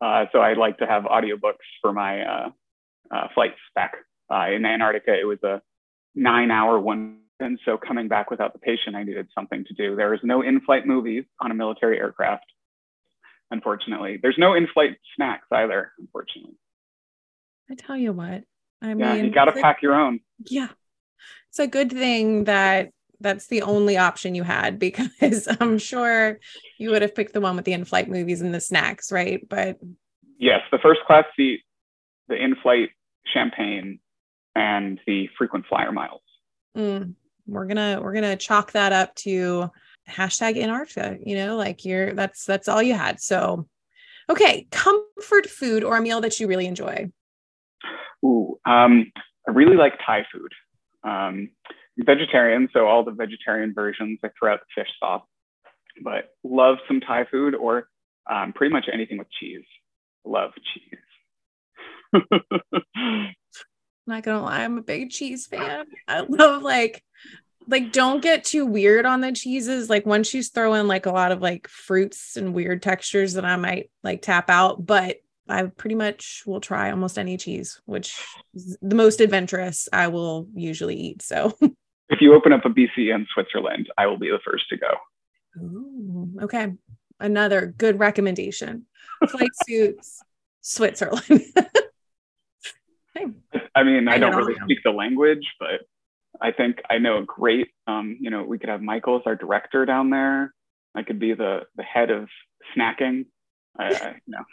Uh, 0.01 0.25
so 0.31 0.39
I 0.39 0.53
like 0.53 0.77
to 0.79 0.85
have 0.85 1.03
audiobooks 1.03 1.65
for 1.81 1.93
my 1.93 2.21
uh, 2.21 2.49
uh, 3.09 3.27
flights 3.33 3.59
back. 3.73 3.93
Uh, 4.29 4.47
in 4.53 4.65
Antarctica, 4.65 5.17
it 5.17 5.25
was 5.25 5.41
a 5.43 5.61
nine 6.13 6.51
hour 6.51 6.79
one. 6.79 7.19
And 7.39 7.59
so 7.65 7.77
coming 7.77 8.07
back 8.07 8.29
without 8.29 8.53
the 8.53 8.59
patient, 8.59 8.95
I 8.95 9.03
needed 9.03 9.27
something 9.33 9.65
to 9.65 9.73
do. 9.73 9.95
There 9.95 10.13
is 10.13 10.19
no 10.23 10.41
in 10.41 10.59
flight 10.61 10.85
movies 10.85 11.23
on 11.41 11.51
a 11.51 11.55
military 11.55 11.97
aircraft. 11.97 12.45
unfortunately. 13.53 14.19
There's 14.21 14.37
no 14.37 14.53
in-flight 14.53 14.97
snacks 15.15 15.47
either, 15.51 15.93
unfortunately. 15.99 16.57
I 17.69 17.75
tell 17.75 17.95
you 17.95 18.11
what, 18.11 18.43
I 18.83 18.89
yeah, 18.89 19.13
mean, 19.15 19.25
you 19.25 19.31
got 19.31 19.45
to 19.45 19.53
pack 19.53 19.81
your 19.81 19.95
own. 19.95 20.19
Yeah. 20.45 20.67
It's 21.49 21.59
a 21.59 21.67
good 21.67 21.91
thing 21.91 22.43
that 22.43 22.91
that's 23.21 23.47
the 23.47 23.61
only 23.61 23.97
option 23.97 24.35
you 24.35 24.43
had 24.43 24.77
because 24.87 25.47
I'm 25.59 25.77
sure 25.77 26.39
you 26.77 26.91
would 26.91 27.01
have 27.01 27.15
picked 27.15 27.33
the 27.33 27.41
one 27.41 27.55
with 27.55 27.65
the 27.65 27.73
in-flight 27.73 28.09
movies 28.09 28.41
and 28.41 28.53
the 28.53 28.59
snacks, 28.59 29.11
right? 29.11 29.47
But 29.47 29.79
Yes, 30.37 30.61
the 30.71 30.79
first 30.79 31.01
class 31.07 31.23
seat, 31.35 31.61
the 32.27 32.35
in-flight 32.35 32.89
champagne, 33.33 33.99
and 34.55 34.99
the 35.07 35.29
frequent 35.37 35.65
flyer 35.67 35.91
miles. 35.91 36.21
mm, 36.77 37.13
we're 37.47 37.65
gonna 37.65 37.99
we're 38.01 38.13
gonna 38.13 38.35
chalk 38.35 38.73
that 38.73 38.91
up 38.91 39.15
to 39.15 39.71
hashtag 40.09 40.61
Antarctica. 40.61 41.17
You 41.25 41.35
know, 41.37 41.55
like 41.55 41.85
you're 41.85 42.13
that's 42.13 42.45
that's 42.45 42.67
all 42.67 42.83
you 42.83 42.93
had. 42.93 43.21
So, 43.21 43.67
okay, 44.29 44.67
comfort 44.71 45.49
food 45.49 45.83
or 45.83 45.97
a 45.97 46.01
meal 46.01 46.21
that 46.21 46.39
you 46.39 46.47
really 46.47 46.67
enjoy. 46.67 47.09
Ooh, 48.23 48.59
um, 48.65 49.11
I 49.47 49.51
really 49.51 49.75
like 49.75 49.93
Thai 50.05 50.25
food. 50.31 50.51
Um, 51.03 51.49
vegetarian, 51.97 52.69
so 52.73 52.87
all 52.87 53.03
the 53.03 53.11
vegetarian 53.11 53.73
versions 53.73 54.19
I 54.23 54.29
throw 54.39 54.53
out 54.53 54.59
the 54.59 54.81
fish 54.81 54.91
sauce, 54.99 55.23
but 56.01 56.29
love 56.43 56.77
some 56.87 57.01
Thai 57.01 57.25
food 57.29 57.55
or 57.55 57.87
um, 58.29 58.53
pretty 58.53 58.73
much 58.73 58.85
anything 58.91 59.17
with 59.17 59.27
cheese. 59.39 59.65
Love 60.25 60.51
cheese. 60.73 60.99
not 64.07 64.23
gonna 64.23 64.43
lie, 64.43 64.63
I'm 64.63 64.77
a 64.77 64.83
big 64.83 65.09
cheese 65.09 65.47
fan. 65.47 65.85
I 66.07 66.21
love 66.21 66.63
like 66.63 67.03
like 67.67 67.91
don't 67.91 68.21
get 68.21 68.43
too 68.43 68.65
weird 68.65 69.05
on 69.05 69.21
the 69.21 69.31
cheeses. 69.31 69.89
Like 69.89 70.05
once 70.05 70.33
you 70.33 70.43
throw 70.43 70.73
in 70.75 70.87
like 70.87 71.05
a 71.05 71.11
lot 71.11 71.31
of 71.31 71.41
like 71.41 71.67
fruits 71.67 72.37
and 72.37 72.53
weird 72.53 72.81
textures, 72.81 73.33
then 73.33 73.45
I 73.45 73.55
might 73.55 73.89
like 74.03 74.21
tap 74.21 74.49
out. 74.49 74.85
But 74.85 75.17
I 75.47 75.63
pretty 75.63 75.95
much 75.95 76.43
will 76.45 76.61
try 76.61 76.91
almost 76.91 77.17
any 77.19 77.37
cheese, 77.37 77.81
which 77.85 78.15
is 78.53 78.77
the 78.81 78.95
most 78.95 79.19
adventurous 79.19 79.89
I 79.91 80.07
will 80.07 80.47
usually 80.53 80.95
eat. 80.95 81.21
So 81.21 81.53
if 82.09 82.21
you 82.21 82.33
open 82.33 82.53
up 82.53 82.65
a 82.65 82.69
BCEN 82.69 83.25
Switzerland, 83.33 83.89
I 83.97 84.07
will 84.07 84.17
be 84.17 84.29
the 84.29 84.39
first 84.45 84.69
to 84.69 84.77
go. 84.77 84.87
Ooh, 85.57 86.29
okay. 86.43 86.73
Another 87.19 87.73
good 87.77 87.99
recommendation. 87.99 88.85
Flight 89.29 89.51
suits, 89.65 90.21
Switzerland. 90.61 91.23
I 93.75 93.83
mean, 93.83 94.07
I 94.07 94.13
I 94.13 94.17
don't 94.17 94.35
really 94.35 94.55
speak 94.63 94.79
the 94.83 94.91
language, 94.91 95.45
but 95.59 95.81
I 96.41 96.51
think 96.51 96.81
I 96.89 96.97
know 96.97 97.19
a 97.19 97.23
great. 97.23 97.69
Um, 97.87 98.17
you 98.19 98.29
know, 98.29 98.43
we 98.43 98.57
could 98.59 98.69
have 98.69 98.81
Michael 98.81 99.17
as 99.17 99.23
our 99.25 99.35
director 99.35 99.85
down 99.85 100.09
there. 100.09 100.53
I 100.95 101.03
could 101.03 101.19
be 101.19 101.33
the 101.33 101.61
the 101.75 101.83
head 101.83 102.09
of 102.11 102.27
snacking. 102.75 103.25
I, 103.77 103.93
I 103.93 104.15
know, 104.27 104.43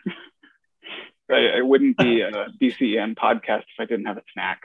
I, 1.31 1.59
I 1.59 1.63
wouldn't 1.63 1.97
be 1.99 2.23
a 2.23 2.31
BCEN 2.61 3.17
podcast 3.17 3.61
if 3.61 3.79
I 3.81 3.85
didn't 3.85 4.07
have 4.07 4.19
a 4.19 4.23
snack. 4.33 4.61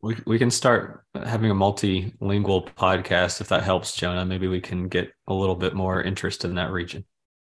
We, 0.00 0.16
we 0.26 0.38
can 0.38 0.50
start 0.50 1.04
having 1.14 1.50
a 1.50 1.54
multilingual 1.54 2.68
podcast 2.74 3.40
if 3.40 3.48
that 3.48 3.64
helps, 3.64 3.96
Jonah. 3.96 4.24
Maybe 4.24 4.46
we 4.46 4.60
can 4.60 4.88
get 4.88 5.12
a 5.26 5.34
little 5.34 5.56
bit 5.56 5.74
more 5.74 6.00
interest 6.02 6.44
in 6.44 6.54
that 6.54 6.70
region. 6.70 7.04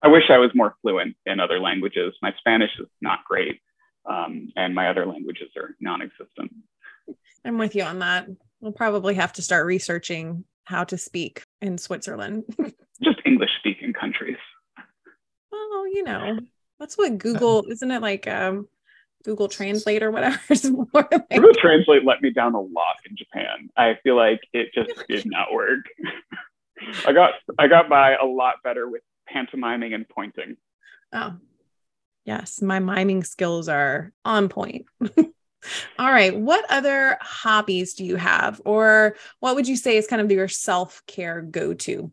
I 0.04 0.08
wish 0.08 0.30
I 0.30 0.38
was 0.38 0.52
more 0.54 0.76
fluent 0.82 1.16
in 1.26 1.40
other 1.40 1.60
languages. 1.60 2.14
My 2.22 2.32
Spanish 2.38 2.70
is 2.80 2.86
not 3.02 3.26
great, 3.28 3.60
um, 4.08 4.52
and 4.56 4.76
my 4.76 4.90
other 4.90 5.08
languages 5.08 5.50
are 5.58 5.76
non-existent. 5.80 6.52
I'm 7.44 7.58
with 7.58 7.76
you 7.76 7.84
on 7.84 8.00
that. 8.00 8.28
We'll 8.62 8.72
probably 8.72 9.16
have 9.16 9.34
to 9.34 9.42
start 9.42 9.66
researching 9.66 10.46
how 10.66 10.84
to 10.84 10.98
speak 10.98 11.44
in 11.62 11.80
Switzerland. 11.80 12.44
Just 13.04 13.20
English-speaking 13.26 13.94
countries. 13.94 14.38
well, 15.52 15.88
you 15.88 16.04
know, 16.04 16.38
that's 16.80 16.98
what 16.98 17.18
Google, 17.18 17.66
isn't 17.70 17.90
it 17.92 18.02
like 18.02 18.28
um 18.28 18.68
Google 19.24 19.48
Translate 19.48 20.04
or 20.04 20.12
whatever? 20.12 20.40
It's 20.50 20.66
more 20.66 20.88
like, 20.94 21.30
Google 21.30 21.54
Translate 21.56 22.06
let 22.06 22.22
me 22.22 22.32
down 22.32 22.54
a 22.54 22.62
lot 22.62 22.98
in 23.10 23.16
Japan. 23.16 23.70
I 23.76 23.98
feel 24.04 24.16
like 24.16 24.42
it 24.54 24.74
just 24.74 24.92
did 25.10 25.26
not 25.26 25.54
work. 25.54 25.86
I 27.08 27.14
got 27.14 27.34
I 27.58 27.68
got 27.68 27.90
by 27.90 28.16
a 28.16 28.26
lot 28.26 28.56
better 28.64 28.90
with 28.90 29.02
pantomiming 29.28 29.94
and 29.94 30.08
pointing. 30.08 30.58
oh, 31.14 31.36
yes, 32.26 32.62
my 32.62 32.80
miming 32.80 33.24
skills 33.24 33.70
are 33.70 34.12
on 34.24 34.50
point. 34.50 34.86
All 35.98 36.12
right. 36.12 36.38
What 36.38 36.66
other 36.70 37.18
hobbies 37.22 37.96
do 37.96 38.06
you 38.06 38.18
have? 38.18 38.62
Or 38.66 39.16
what 39.40 39.56
would 39.56 39.68
you 39.68 39.76
say 39.76 39.98
is 39.98 40.08
kind 40.08 40.22
of 40.22 40.32
your 40.32 40.48
self 40.48 41.02
care 41.08 41.42
go 41.42 41.74
to? 41.74 42.12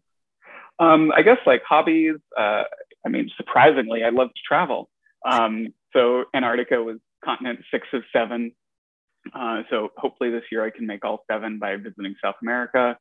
Um, 0.79 1.12
I 1.14 1.22
guess 1.22 1.38
like 1.46 1.62
hobbies. 1.62 2.16
Uh, 2.37 2.64
I 3.06 3.08
mean, 3.08 3.30
surprisingly, 3.36 4.04
I 4.04 4.10
love 4.10 4.28
to 4.28 4.40
travel. 4.46 4.88
Um, 5.28 5.68
so 5.92 6.24
Antarctica 6.34 6.82
was 6.82 6.98
continent 7.24 7.60
six 7.70 7.86
of 7.92 8.02
seven. 8.12 8.52
Uh, 9.34 9.62
so 9.70 9.90
hopefully 9.96 10.30
this 10.30 10.44
year 10.50 10.64
I 10.64 10.70
can 10.70 10.86
make 10.86 11.04
all 11.04 11.24
seven 11.30 11.58
by 11.58 11.76
visiting 11.76 12.14
South 12.22 12.36
America. 12.42 12.98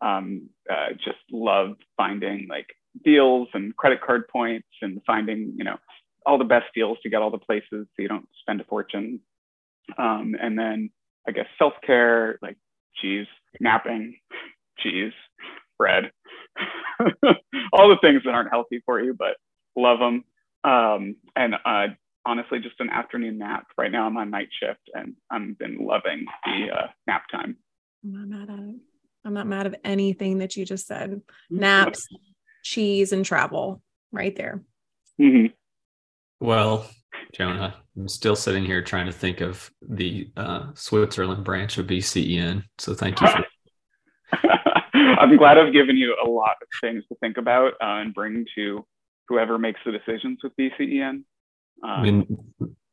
Um, 0.00 0.48
uh, 0.70 0.90
just 1.04 1.18
love 1.30 1.76
finding 1.96 2.46
like 2.48 2.66
deals 3.04 3.48
and 3.54 3.76
credit 3.76 4.00
card 4.00 4.28
points 4.28 4.68
and 4.82 5.00
finding 5.06 5.54
you 5.56 5.64
know 5.64 5.76
all 6.26 6.38
the 6.38 6.44
best 6.44 6.66
deals 6.74 6.98
to 7.02 7.10
get 7.10 7.22
all 7.22 7.30
the 7.30 7.38
places 7.38 7.66
so 7.70 7.86
you 7.98 8.08
don't 8.08 8.28
spend 8.40 8.60
a 8.60 8.64
fortune. 8.64 9.20
Um, 9.98 10.34
and 10.40 10.58
then 10.58 10.90
I 11.28 11.32
guess 11.32 11.46
self 11.58 11.74
care 11.84 12.38
like 12.42 12.56
cheese, 12.96 13.26
napping, 13.60 14.16
cheese, 14.78 15.12
bread, 15.78 16.10
all 17.72 17.88
the 17.88 17.98
things 18.00 18.22
that 18.24 18.34
aren't 18.34 18.50
healthy 18.50 18.82
for 18.86 19.00
you, 19.00 19.14
but 19.14 19.36
love 19.76 19.98
them. 19.98 20.24
Um, 20.64 21.16
and 21.36 21.54
uh, 21.64 21.86
honestly, 22.24 22.58
just 22.60 22.80
an 22.80 22.90
afternoon 22.90 23.38
nap. 23.38 23.66
Right 23.76 23.90
now, 23.90 24.06
I'm 24.06 24.16
on 24.16 24.30
night 24.30 24.48
shift, 24.58 24.80
and 24.92 25.14
I've 25.30 25.58
been 25.58 25.78
loving 25.80 26.24
the 26.44 26.68
uh, 26.72 26.86
nap 27.06 27.24
time. 27.30 27.56
I'm 28.04 28.12
not 28.12 28.28
mad 28.28 28.50
at 28.50 28.58
it. 28.58 28.76
I'm 29.24 29.34
not 29.34 29.46
mad 29.46 29.66
at 29.66 29.80
anything 29.84 30.38
that 30.38 30.56
you 30.56 30.64
just 30.64 30.86
said. 30.86 31.22
Naps, 31.48 32.06
cheese, 32.62 33.12
and 33.12 33.24
travel 33.24 33.82
right 34.12 34.36
there. 34.36 34.62
Mhm. 35.20 35.52
Well, 36.40 36.88
Jonah, 37.32 37.74
I'm 37.96 38.08
still 38.08 38.36
sitting 38.36 38.64
here 38.64 38.82
trying 38.82 39.06
to 39.06 39.12
think 39.12 39.40
of 39.40 39.70
the 39.80 40.30
uh, 40.36 40.66
Switzerland 40.74 41.44
branch 41.44 41.78
of 41.78 41.86
BCEN. 41.86 42.64
So 42.78 42.94
thank 42.94 43.20
you 43.20 43.28
for 43.28 43.44
I'm 44.94 45.36
glad 45.36 45.58
I've 45.58 45.72
given 45.72 45.96
you 45.96 46.16
a 46.22 46.28
lot 46.28 46.56
of 46.60 46.68
things 46.80 47.04
to 47.08 47.16
think 47.20 47.36
about 47.36 47.72
uh, 47.74 48.02
and 48.02 48.14
bring 48.14 48.44
to 48.56 48.84
whoever 49.28 49.58
makes 49.58 49.80
the 49.84 49.92
decisions 49.92 50.38
with 50.42 50.52
BCEN. 50.56 51.22
I 51.82 52.02
mean, 52.02 52.38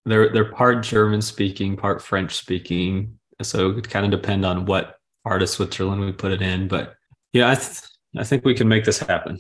they're 0.05 0.31
they're 0.33 0.51
part 0.51 0.83
German 0.83 1.21
speaking, 1.21 1.77
part 1.77 2.01
French 2.01 2.35
speaking, 2.35 3.19
so 3.41 3.69
it 3.69 3.73
would 3.75 3.89
kind 3.89 4.05
of 4.05 4.11
depend 4.11 4.45
on 4.45 4.65
what 4.65 4.97
part 5.23 5.41
of 5.41 5.49
Switzerland 5.49 6.01
we 6.01 6.11
put 6.11 6.31
it 6.31 6.41
in. 6.41 6.67
But 6.67 6.95
yeah, 7.33 7.49
I 7.49 7.55
th- 7.55 7.81
I 8.17 8.23
think 8.23 8.43
we 8.43 8.53
can 8.55 8.67
make 8.67 8.83
this 8.83 8.99
happen. 8.99 9.37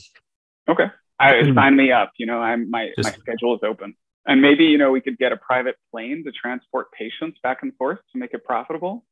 okay, 0.69 0.85
I, 1.19 1.33
Mm. 1.33 1.55
sign 1.55 1.75
me 1.75 1.91
up. 1.91 2.11
You 2.17 2.25
know, 2.27 2.39
I'm 2.39 2.69
my 2.69 2.89
my 2.97 3.11
schedule 3.11 3.55
is 3.55 3.61
open, 3.63 3.95
and 4.27 4.41
maybe 4.41 4.65
you 4.65 4.77
know 4.77 4.91
we 4.91 5.01
could 5.01 5.17
get 5.17 5.31
a 5.31 5.37
private 5.37 5.75
plane 5.91 6.23
to 6.25 6.31
transport 6.31 6.91
patients 6.93 7.39
back 7.43 7.59
and 7.63 7.75
forth 7.77 7.99
to 8.13 8.19
make 8.19 8.33
it 8.33 8.45
profitable, 8.45 9.03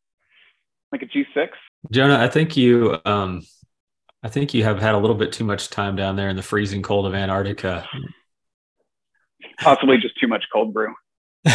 like 0.91 1.01
a 1.01 1.05
G6. 1.07 1.49
Jonah, 1.91 2.19
I 2.19 2.27
think 2.27 2.55
you 2.55 2.97
um 3.05 3.41
I 4.21 4.29
think 4.29 4.53
you 4.53 4.63
have 4.63 4.79
had 4.79 4.95
a 4.95 4.97
little 4.97 5.15
bit 5.15 5.31
too 5.31 5.45
much 5.45 5.69
time 5.69 5.95
down 5.95 6.15
there 6.15 6.29
in 6.29 6.35
the 6.35 6.43
freezing 6.43 6.81
cold 6.81 7.05
of 7.05 7.13
Antarctica. 7.13 7.87
Possibly 9.59 9.97
just 9.97 10.19
too 10.19 10.27
much 10.27 10.43
cold 10.51 10.73
brew. 10.73 10.93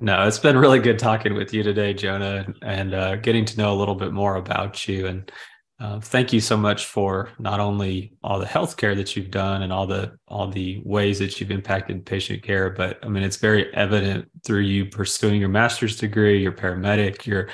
no, 0.00 0.26
it's 0.26 0.38
been 0.38 0.56
really 0.56 0.78
good 0.78 0.98
talking 0.98 1.34
with 1.34 1.52
you 1.52 1.64
today, 1.64 1.92
Jonah, 1.92 2.46
and 2.62 2.94
uh, 2.94 3.16
getting 3.16 3.44
to 3.46 3.58
know 3.58 3.72
a 3.72 3.78
little 3.78 3.96
bit 3.96 4.12
more 4.12 4.36
about 4.36 4.86
you. 4.86 5.08
And 5.08 5.32
uh, 5.80 5.98
thank 6.00 6.32
you 6.32 6.40
so 6.40 6.56
much 6.56 6.86
for 6.86 7.30
not 7.40 7.58
only 7.58 8.14
all 8.22 8.38
the 8.38 8.46
healthcare 8.46 8.94
that 8.96 9.16
you've 9.16 9.32
done 9.32 9.62
and 9.62 9.72
all 9.72 9.86
the 9.86 10.16
all 10.28 10.48
the 10.48 10.80
ways 10.84 11.18
that 11.18 11.40
you've 11.40 11.50
impacted 11.50 12.06
patient 12.06 12.42
care, 12.42 12.70
but 12.70 12.98
I 13.02 13.08
mean 13.08 13.24
it's 13.24 13.36
very 13.36 13.74
evident 13.74 14.30
through 14.44 14.60
you 14.60 14.86
pursuing 14.86 15.40
your 15.40 15.48
master's 15.48 15.96
degree, 15.96 16.40
your 16.40 16.52
paramedic, 16.52 17.26
your 17.26 17.48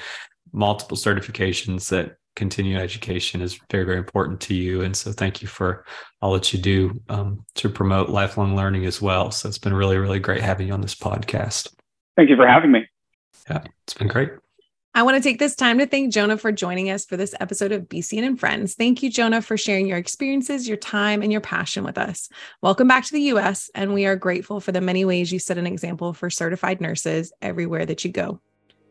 multiple 0.53 0.97
certifications 0.97 1.88
that 1.88 2.17
continuing 2.35 2.81
education 2.81 3.40
is 3.40 3.61
very 3.71 3.85
very 3.85 3.99
important 3.99 4.40
to 4.40 4.55
you. 4.55 4.83
And 4.83 4.97
so 4.97 5.12
thank 5.12 5.42
you 5.42 5.49
for 5.49 5.85
all 6.21 6.33
that 6.33 6.53
you 6.53 6.59
do 6.59 7.01
um, 7.09 7.45
to 7.57 7.68
promote 7.68 8.09
lifelong 8.09 8.57
learning 8.57 8.87
as 8.87 9.03
well. 9.03 9.31
So 9.31 9.49
it's 9.49 9.59
been 9.59 9.75
really 9.75 9.99
really 9.99 10.21
great 10.21 10.40
having 10.40 10.68
you 10.68 10.75
on 10.75 10.81
this 10.81 10.95
podcast. 10.95 11.73
Thank 12.16 12.31
you 12.31 12.37
for 12.37 12.47
having 12.47 12.73
me. 12.73 12.87
Yeah, 13.49 13.64
it's 13.85 13.95
been 13.95 14.09
great. 14.09 14.31
I 14.95 15.05
want 15.05 15.16
to 15.16 15.23
take 15.23 15.38
this 15.38 15.55
time 15.55 15.79
to 15.79 15.87
thank 15.87 16.12
Jonah 16.12 16.37
for 16.37 16.53
joining 16.53 16.90
us 16.90 17.07
for 17.07 17.16
this 17.16 17.35
episode 17.40 17.73
of 17.73 17.88
BCEN 17.88 18.25
and 18.25 18.38
Friends. 18.38 18.75
Thank 18.75 19.03
you, 19.03 19.09
Jonah, 19.09 19.40
for 19.40 19.57
sharing 19.57 19.87
your 19.87 19.97
experiences, 19.97 20.68
your 20.68 20.77
time, 20.77 21.23
and 21.23 21.33
your 21.33 21.40
passion 21.40 21.83
with 21.83 21.97
us. 21.97 22.29
Welcome 22.61 22.88
back 22.88 23.07
to 23.07 23.12
the 23.12 23.23
US, 23.33 23.71
and 23.75 23.95
we 23.95 24.05
are 24.05 24.16
grateful 24.16 24.61
for 24.61 24.71
the 24.71 24.83
many 24.83 25.07
ways 25.07 25.33
you 25.33 25.38
set 25.38 25.57
an 25.57 25.66
example 25.66 26.12
for 26.12 26.29
certified 26.29 26.83
nurses 26.83 27.33
everywhere 27.40 27.87
that 27.87 28.05
you 28.05 28.12
go. 28.12 28.42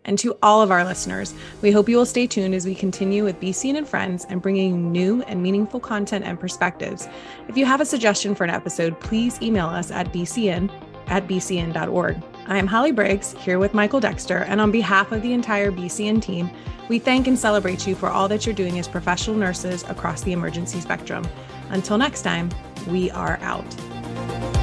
And 0.05 0.17
to 0.19 0.37
all 0.41 0.61
of 0.61 0.71
our 0.71 0.83
listeners, 0.83 1.33
we 1.61 1.71
hope 1.71 1.87
you 1.87 1.97
will 1.97 2.05
stay 2.05 2.27
tuned 2.27 2.55
as 2.55 2.65
we 2.65 2.73
continue 2.73 3.23
with 3.23 3.39
BCEN 3.39 3.77
and 3.77 3.87
Friends 3.87 4.25
and 4.29 4.41
bringing 4.41 4.91
new 4.91 5.21
and 5.23 5.41
meaningful 5.43 5.79
content 5.79 6.25
and 6.25 6.39
perspectives. 6.39 7.07
If 7.47 7.55
you 7.55 7.65
have 7.65 7.81
a 7.81 7.85
suggestion 7.85 8.33
for 8.33 8.43
an 8.43 8.49
episode, 8.49 8.99
please 8.99 9.41
email 9.41 9.67
us 9.67 9.91
at 9.91 10.11
bcen 10.11 10.71
at 11.07 11.27
bcen.org. 11.27 12.23
I 12.47 12.57
am 12.57 12.67
Hollye 12.67 12.95
Briggs 12.95 13.33
here 13.33 13.59
with 13.59 13.73
Michael 13.73 13.99
Dexter, 13.99 14.39
and 14.39 14.59
on 14.59 14.71
behalf 14.71 15.11
of 15.11 15.21
the 15.21 15.33
entire 15.33 15.71
BCEN 15.71 16.21
team, 16.21 16.49
we 16.89 16.99
thank 16.99 17.27
and 17.27 17.37
celebrate 17.37 17.85
you 17.85 17.95
for 17.95 18.09
all 18.09 18.27
that 18.29 18.45
you're 18.45 18.55
doing 18.55 18.79
as 18.79 18.87
professional 18.87 19.35
nurses 19.35 19.83
across 19.83 20.21
the 20.21 20.31
emergency 20.31 20.81
spectrum. 20.81 21.27
Until 21.69 21.97
next 21.97 22.23
time, 22.23 22.49
we 22.87 23.11
are 23.11 23.37
out. 23.41 24.60